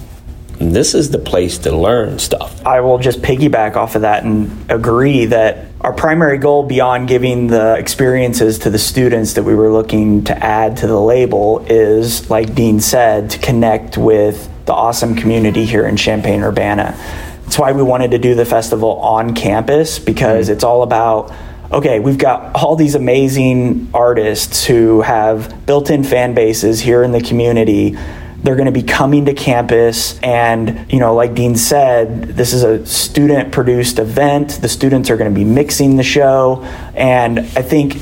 this 0.59 0.95
is 0.95 1.11
the 1.11 1.19
place 1.19 1.59
to 1.59 1.77
learn 1.77 2.19
stuff. 2.19 2.65
I 2.65 2.81
will 2.81 2.99
just 2.99 3.21
piggyback 3.23 3.77
off 3.77 3.95
of 3.95 4.03
that 4.03 4.25
and 4.25 4.71
agree 4.71 5.27
that 5.27 5.67
our 5.81 5.93
primary 5.93 6.39
goal 6.39 6.63
beyond 6.63 7.09
giving 7.09 7.49
the 7.49 7.75
experiences 7.75 8.61
to 8.61 8.71
the 8.71 8.79
students 8.79 9.35
that 9.35 9.43
we 9.43 9.55
were 9.55 9.71
looking 9.71 10.25
to 10.25 10.45
add 10.45 10.79
to 10.79 10.87
the 10.87 10.99
label 10.99 11.65
is, 11.69 12.31
like 12.31 12.55
Dean 12.55 12.81
said, 12.81 13.31
to 13.31 13.39
connect 13.39 13.99
with 13.99 14.49
the 14.67 14.73
awesome 14.73 15.15
community 15.15 15.65
here 15.65 15.87
in 15.87 15.97
Champaign 15.97 16.43
Urbana. 16.43 16.97
That's 17.43 17.59
why 17.59 17.73
we 17.73 17.83
wanted 17.83 18.13
to 18.13 18.19
do 18.19 18.35
the 18.35 18.47
festival 18.47 18.93
on 19.01 19.35
campus 19.35 19.99
because 19.99 20.47
mm-hmm. 20.47 20.55
it's 20.55 20.65
all 20.65 20.83
about 20.83 21.33
okay, 21.75 21.99
we've 21.99 22.19
got 22.19 22.55
all 22.55 22.77
these 22.77 22.95
amazing 22.95 23.91
artists 23.93 24.65
who 24.65 25.01
have 25.01 25.67
built 25.67 25.91
in 25.91 26.05
fan 26.05 26.33
bases 26.33 26.81
here 26.81 27.03
in 27.03 27.11
the 27.11 27.21
community. 27.21 27.97
They're 28.45 28.57
going 28.57 28.67
to 28.67 28.73
be 28.73 28.83
coming 28.83 29.25
to 29.25 29.35
campus, 29.35 30.19
and 30.21 30.93
you 30.93 31.01
know, 31.01 31.15
like 31.15 31.35
Dean 31.35 31.57
said, 31.57 32.25
this 32.25 32.53
is 32.53 32.63
a 32.63 32.87
student 32.87 33.53
produced 33.53 33.99
event. 33.99 34.61
The 34.61 34.69
students 34.69 35.11
are 35.11 35.17
going 35.17 35.33
to 35.33 35.35
be 35.35 35.45
mixing 35.45 35.97
the 35.97 36.03
show, 36.03 36.63
and 36.95 37.41
I 37.41 37.63
think 37.63 37.97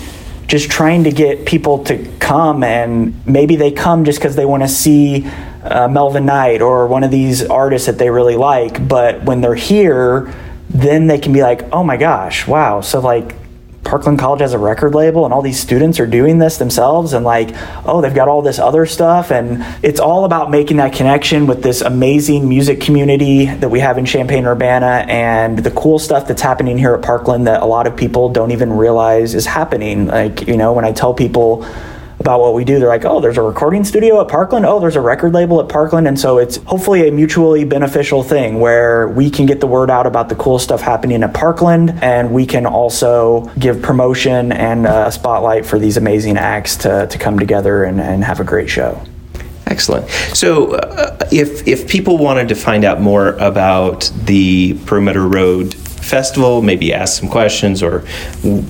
just 0.53 0.71
trying 0.71 1.05
to 1.05 1.11
get 1.11 1.47
people 1.47 1.83
to 1.83 2.05
come 2.19 2.63
and 2.63 3.27
maybe 3.27 3.57
they 3.57 3.73
come 3.73 4.05
just 4.05 4.19
because 4.19 4.37
they 4.37 4.45
want 4.45 4.63
to 4.63 4.69
see 4.69 5.27
uh, 5.65 5.89
Melvin 5.89 6.27
Knight 6.27 6.61
or 6.61 6.87
one 6.87 7.05
of 7.05 7.11
these 7.11 7.43
artists 7.43 7.87
that 7.87 7.97
they 7.97 8.11
really 8.11 8.37
like. 8.37 8.87
But 8.87 9.23
when 9.23 9.41
they're 9.41 9.55
here, 9.55 10.31
then 10.69 11.07
they 11.07 11.19
can 11.19 11.33
be 11.33 11.41
like, 11.41 11.63
oh 11.73 11.83
my 11.83 11.97
gosh, 11.97 12.47
wow. 12.47 12.83
So, 12.83 13.01
like, 13.01 13.35
Parkland 13.85 14.19
College 14.19 14.41
has 14.41 14.53
a 14.53 14.59
record 14.59 14.95
label 14.95 15.25
and 15.25 15.35
all 15.35 15.43
these 15.43 15.59
students 15.59 15.99
are 15.99 16.07
doing 16.07 16.39
this 16.39 16.57
themselves 16.57 17.13
and 17.13 17.25
like 17.25 17.51
oh 17.85 18.01
they've 18.01 18.15
got 18.15 18.29
all 18.29 18.43
this 18.43 18.59
other 18.59 18.87
stuff. 18.87 19.31
And 19.31 19.65
it's 19.83 20.01
all 20.01 20.25
about 20.25 20.51
making 20.51 20.77
that 20.79 20.93
connection 20.93 21.47
with 21.47 21.63
this 21.63 21.81
amazing 21.81 22.49
music 22.49 22.81
community 22.81 23.47
that 23.47 23.71
we 23.71 23.81
have 23.81 23.99
in 23.99 24.05
Champaign 24.05 24.47
Urbana 24.47 25.05
and 25.09 25.59
the 25.59 25.71
cool 25.73 25.99
stuff 25.99 26.27
that's 26.27 26.43
happening 26.43 26.79
here 26.79 26.95
at 26.95 27.03
Parkland 27.03 27.47
that 27.47 27.63
a 27.63 27.67
lot 27.67 27.87
of 27.87 27.97
people 27.97 28.29
don't 28.29 28.53
even 28.53 28.73
realize 28.73 29.35
is 29.35 29.47
happening. 29.47 30.07
Like 30.07 30.47
you 30.47 30.57
know 30.57 30.73
when 30.73 30.85
I 30.85 30.93
tell 30.93 31.13
people 31.13 31.67
about 32.23 32.41
what 32.41 32.55
we 32.55 32.65
do. 32.65 32.79
They're 32.79 32.89
like 32.89 33.05
oh 33.05 33.21
there's 33.21 33.37
a 33.37 33.43
recording 33.43 33.85
studio 33.85 34.21
at 34.21 34.29
Parkland. 34.29 34.65
Oh 34.65 34.79
there's 34.81 34.97
a 34.97 35.01
record 35.01 35.35
label 35.35 35.61
at 35.61 35.69
Parkland. 35.69 36.07
And 36.07 36.19
so 36.19 36.39
it's 36.39 36.57
hopefully 36.59 37.09
a 37.09 37.13
mutually 37.13 37.65
beneficial 37.65 38.23
thing 38.23 38.61
where 38.61 39.09
we 39.09 39.29
can 39.29 39.45
get 39.47 39.61
the 39.61 39.67
word 39.67 39.91
out 39.91 40.07
about 40.07 40.29
the 40.29 40.37
cool 40.37 40.59
stuff 40.59 40.81
happening 40.81 41.23
at 41.23 41.35
Parkland. 41.35 41.91
And 42.03 42.33
we 42.33 42.47
can 42.47 42.65
also 42.65 43.51
give 43.59 43.83
promotion 43.83 44.53
and 44.53 44.87
a 44.87 45.11
spotlight 45.11 45.67
for 45.67 45.79
these 45.79 45.97
amazing 45.97 46.37
acts 46.37 46.77
to, 46.77 47.09
to 47.09 47.19
come 47.19 47.39
together 47.39 47.85
and, 47.85 48.01
and 48.01 48.25
have 48.25 48.41
a 48.41 48.45
great 48.45 48.71
show. 48.71 49.03
Excellent. 49.67 50.09
So, 50.35 50.75
uh, 50.75 51.17
if 51.33 51.67
if 51.67 51.89
people 51.89 52.19
wanted 52.19 52.49
to 52.49 52.55
find 52.55 52.85
out 52.85 53.01
more 53.01 53.31
about 53.39 54.11
the 54.15 54.79
Perimeter 54.85 55.27
Road 55.27 55.75
Festival, 56.13 56.61
maybe 56.61 56.93
ask 56.93 57.19
some 57.19 57.31
questions 57.31 57.83
or 57.83 58.05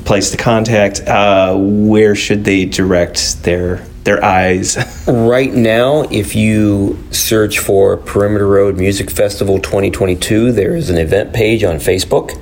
place 0.04 0.30
to 0.30 0.36
contact, 0.36 1.00
uh, 1.08 1.56
where 1.58 2.14
should 2.14 2.44
they 2.44 2.66
direct 2.66 3.42
their 3.42 3.78
their 4.04 4.24
eyes? 4.24 4.78
Right 5.08 5.52
now, 5.52 6.02
if 6.02 6.36
you 6.36 6.96
search 7.10 7.58
for 7.58 7.96
Perimeter 7.96 8.46
Road 8.46 8.78
Music 8.78 9.10
Festival 9.10 9.58
2022, 9.58 10.52
there 10.52 10.76
is 10.76 10.88
an 10.88 10.96
event 10.96 11.32
page 11.32 11.64
on 11.64 11.76
Facebook. 11.78 12.40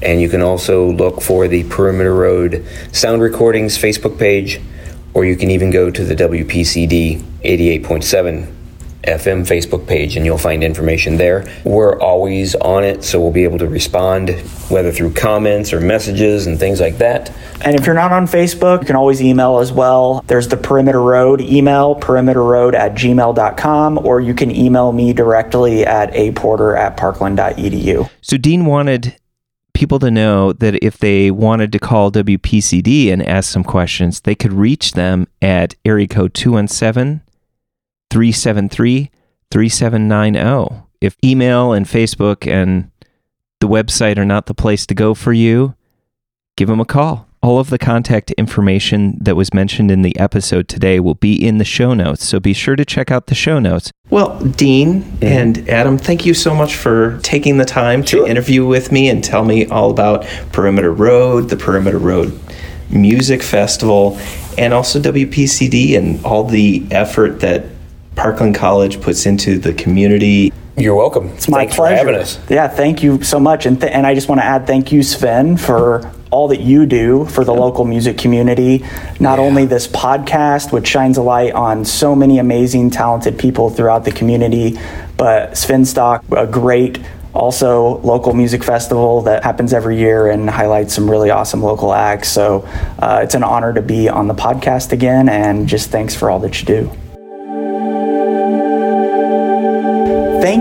And 0.00 0.20
you 0.20 0.28
can 0.28 0.40
also 0.40 0.92
look 0.92 1.20
for 1.20 1.48
the 1.48 1.64
Perimeter 1.64 2.14
Road 2.14 2.64
Sound 2.92 3.22
Recordings 3.22 3.76
Facebook 3.76 4.16
page, 4.16 4.60
or 5.14 5.24
you 5.24 5.34
can 5.34 5.50
even 5.50 5.72
go 5.72 5.90
to 5.90 6.04
the 6.04 6.14
WPCD 6.14 7.20
88.7 7.42 8.55
FM 9.06 9.46
Facebook 9.46 9.86
page 9.86 10.16
and 10.16 10.26
you'll 10.26 10.38
find 10.38 10.62
information 10.62 11.16
there. 11.16 11.46
We're 11.64 11.98
always 11.98 12.54
on 12.56 12.84
it, 12.84 13.04
so 13.04 13.20
we'll 13.20 13.32
be 13.32 13.44
able 13.44 13.58
to 13.58 13.68
respond, 13.68 14.30
whether 14.68 14.92
through 14.92 15.14
comments 15.14 15.72
or 15.72 15.80
messages 15.80 16.46
and 16.46 16.58
things 16.58 16.80
like 16.80 16.98
that. 16.98 17.32
And 17.64 17.74
if 17.74 17.86
you're 17.86 17.94
not 17.94 18.12
on 18.12 18.26
Facebook, 18.26 18.80
you 18.80 18.86
can 18.86 18.96
always 18.96 19.22
email 19.22 19.58
as 19.58 19.72
well. 19.72 20.22
There's 20.26 20.48
the 20.48 20.56
Perimeter 20.56 21.00
Road 21.00 21.40
email, 21.40 21.94
perimeterroad 21.96 22.74
at 22.74 22.94
gmail.com, 22.94 23.98
or 23.98 24.20
you 24.20 24.34
can 24.34 24.50
email 24.50 24.92
me 24.92 25.12
directly 25.12 25.86
at 25.86 26.12
aporter 26.12 26.76
at 26.76 26.96
parkland.edu. 26.96 28.10
so, 28.20 28.36
Dean 28.36 28.66
wanted 28.66 29.16
people 29.76 29.98
to 29.98 30.10
know 30.10 30.52
that 30.54 30.82
if 30.82 30.98
they 30.98 31.30
wanted 31.30 31.70
to 31.70 31.78
call 31.78 32.10
WPCD 32.10 33.12
and 33.12 33.22
ask 33.22 33.50
some 33.50 33.62
questions, 33.62 34.22
they 34.22 34.34
could 34.34 34.52
reach 34.52 34.92
them 34.92 35.26
at 35.42 35.74
area 35.84 36.08
code 36.08 36.32
217 36.32 37.20
373 38.10 39.10
3790. 39.50 40.38
oh. 40.40 40.82
If 41.00 41.16
email 41.22 41.72
and 41.72 41.86
Facebook 41.86 42.50
and 42.50 42.90
the 43.60 43.68
website 43.68 44.16
are 44.18 44.24
not 44.24 44.46
the 44.46 44.54
place 44.54 44.86
to 44.86 44.94
go 44.94 45.14
for 45.14 45.32
you, 45.32 45.74
give 46.56 46.68
them 46.68 46.80
a 46.80 46.84
call. 46.84 47.28
All 47.42 47.58
of 47.60 47.70
the 47.70 47.78
contact 47.78 48.32
information 48.32 49.18
that 49.20 49.36
was 49.36 49.54
mentioned 49.54 49.90
in 49.90 50.02
the 50.02 50.18
episode 50.18 50.66
today 50.68 50.98
will 50.98 51.14
be 51.14 51.34
in 51.46 51.58
the 51.58 51.64
show 51.64 51.94
notes, 51.94 52.24
so 52.26 52.40
be 52.40 52.52
sure 52.54 52.74
to 52.74 52.84
check 52.84 53.10
out 53.10 53.26
the 53.28 53.34
show 53.36 53.58
notes. 53.60 53.92
Well, 54.10 54.40
Dean 54.40 55.04
and 55.22 55.68
Adam, 55.68 55.96
thank 55.96 56.26
you 56.26 56.34
so 56.34 56.54
much 56.54 56.74
for 56.74 57.18
taking 57.22 57.58
the 57.58 57.64
time 57.64 58.02
to 58.04 58.08
Sure. 58.18 58.26
interview 58.26 58.66
with 58.66 58.90
me 58.90 59.08
and 59.08 59.22
tell 59.22 59.44
me 59.44 59.66
all 59.66 59.90
about 59.90 60.26
Perimeter 60.50 60.92
Road, 60.92 61.50
the 61.50 61.56
Perimeter 61.56 61.98
Road 61.98 62.36
Music 62.90 63.42
Festival, 63.42 64.18
and 64.58 64.72
also 64.72 64.98
WPCD 64.98 65.94
and 65.96 66.24
all 66.24 66.42
the 66.44 66.84
effort 66.90 67.40
that 67.40 67.66
Parkland 68.16 68.54
College 68.54 69.00
puts 69.00 69.26
into 69.26 69.58
the 69.58 69.72
community. 69.74 70.52
You're 70.76 70.94
welcome. 70.94 71.28
It's 71.28 71.48
my 71.48 71.58
Thanks 71.58 71.76
pleasure. 71.76 71.94
for 71.94 72.06
having 72.06 72.20
us. 72.20 72.38
Yeah, 72.50 72.66
thank 72.68 73.02
you 73.02 73.22
so 73.22 73.38
much. 73.38 73.66
And, 73.66 73.80
th- 73.80 73.92
and 73.92 74.06
I 74.06 74.14
just 74.14 74.28
want 74.28 74.40
to 74.40 74.44
add 74.44 74.66
thank 74.66 74.90
you, 74.92 75.02
Sven, 75.02 75.56
for 75.56 76.12
all 76.30 76.48
that 76.48 76.60
you 76.60 76.86
do 76.86 77.24
for 77.26 77.44
the 77.44 77.54
local 77.54 77.84
music 77.84 78.18
community. 78.18 78.84
Not 79.20 79.38
only 79.38 79.64
this 79.64 79.86
podcast, 79.86 80.72
which 80.72 80.86
shines 80.86 81.16
a 81.18 81.22
light 81.22 81.52
on 81.52 81.84
so 81.84 82.14
many 82.14 82.38
amazing, 82.38 82.90
talented 82.90 83.38
people 83.38 83.70
throughout 83.70 84.04
the 84.04 84.12
community, 84.12 84.78
but 85.16 85.52
Svenstock, 85.52 86.24
a 86.36 86.46
great 86.46 86.98
also 87.32 87.98
local 87.98 88.32
music 88.32 88.64
festival 88.64 89.22
that 89.22 89.44
happens 89.44 89.72
every 89.72 89.98
year 89.98 90.28
and 90.30 90.48
highlights 90.48 90.94
some 90.94 91.10
really 91.10 91.30
awesome 91.30 91.62
local 91.62 91.92
acts. 91.92 92.30
So 92.30 92.66
uh, 92.98 93.20
it's 93.22 93.34
an 93.34 93.44
honor 93.44 93.72
to 93.74 93.82
be 93.82 94.08
on 94.08 94.26
the 94.26 94.34
podcast 94.34 94.92
again, 94.92 95.28
and 95.28 95.68
just 95.68 95.90
thanks 95.90 96.14
for 96.14 96.30
all 96.30 96.40
that 96.40 96.60
you 96.60 96.66
do. 96.66 96.90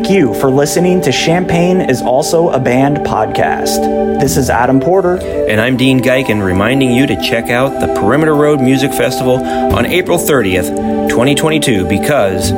Thank 0.05 0.19
you 0.19 0.35
for 0.35 0.51
listening 0.51 1.01
to 1.01 1.11
Champagne 1.11 1.81
is 1.81 2.03
Also 2.03 2.51
a 2.51 2.59
Band 2.59 2.97
podcast. 2.97 4.19
This 4.19 4.37
is 4.37 4.51
Adam 4.51 4.79
Porter. 4.79 5.17
And 5.17 5.59
I'm 5.59 5.77
Dean 5.77 5.99
Geiken 5.99 6.45
reminding 6.45 6.91
you 6.91 7.07
to 7.07 7.19
check 7.19 7.49
out 7.49 7.79
the 7.79 7.91
Perimeter 7.99 8.35
Road 8.35 8.61
Music 8.61 8.91
Festival 8.91 9.43
on 9.43 9.87
April 9.87 10.19
30th, 10.19 11.09
2022, 11.09 11.87
because 11.87 12.51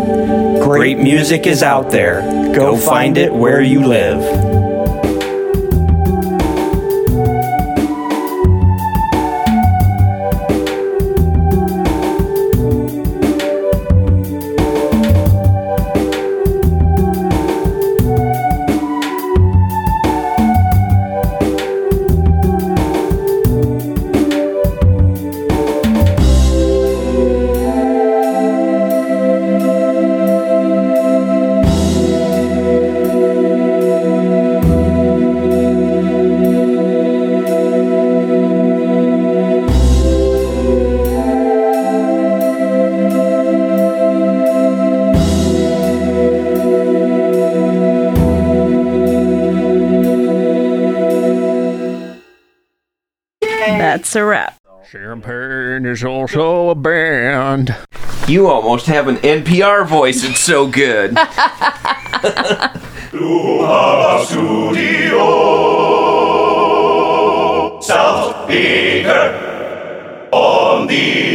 great 0.62 0.98
music 0.98 1.48
is 1.48 1.64
out 1.64 1.90
there. 1.90 2.54
Go 2.54 2.76
find 2.76 3.18
it 3.18 3.34
where 3.34 3.62
you 3.62 3.88
live. 3.88 4.47
Champagne 55.98 56.24
is 56.24 56.36
also 56.36 56.70
a 56.70 56.76
band. 56.76 57.76
You 58.28 58.48
almost 58.48 58.86
have 58.88 59.08
an 59.08 59.18
NPR 59.18 59.88
voice. 59.88 60.24
It's 60.24 60.40
so 60.40 60.68
good. 60.68 61.12
Studio 64.28 65.00
South 67.82 68.48
Peter 68.48 70.30
on 70.32 70.88
the 70.88 71.12
inside. 71.22 71.27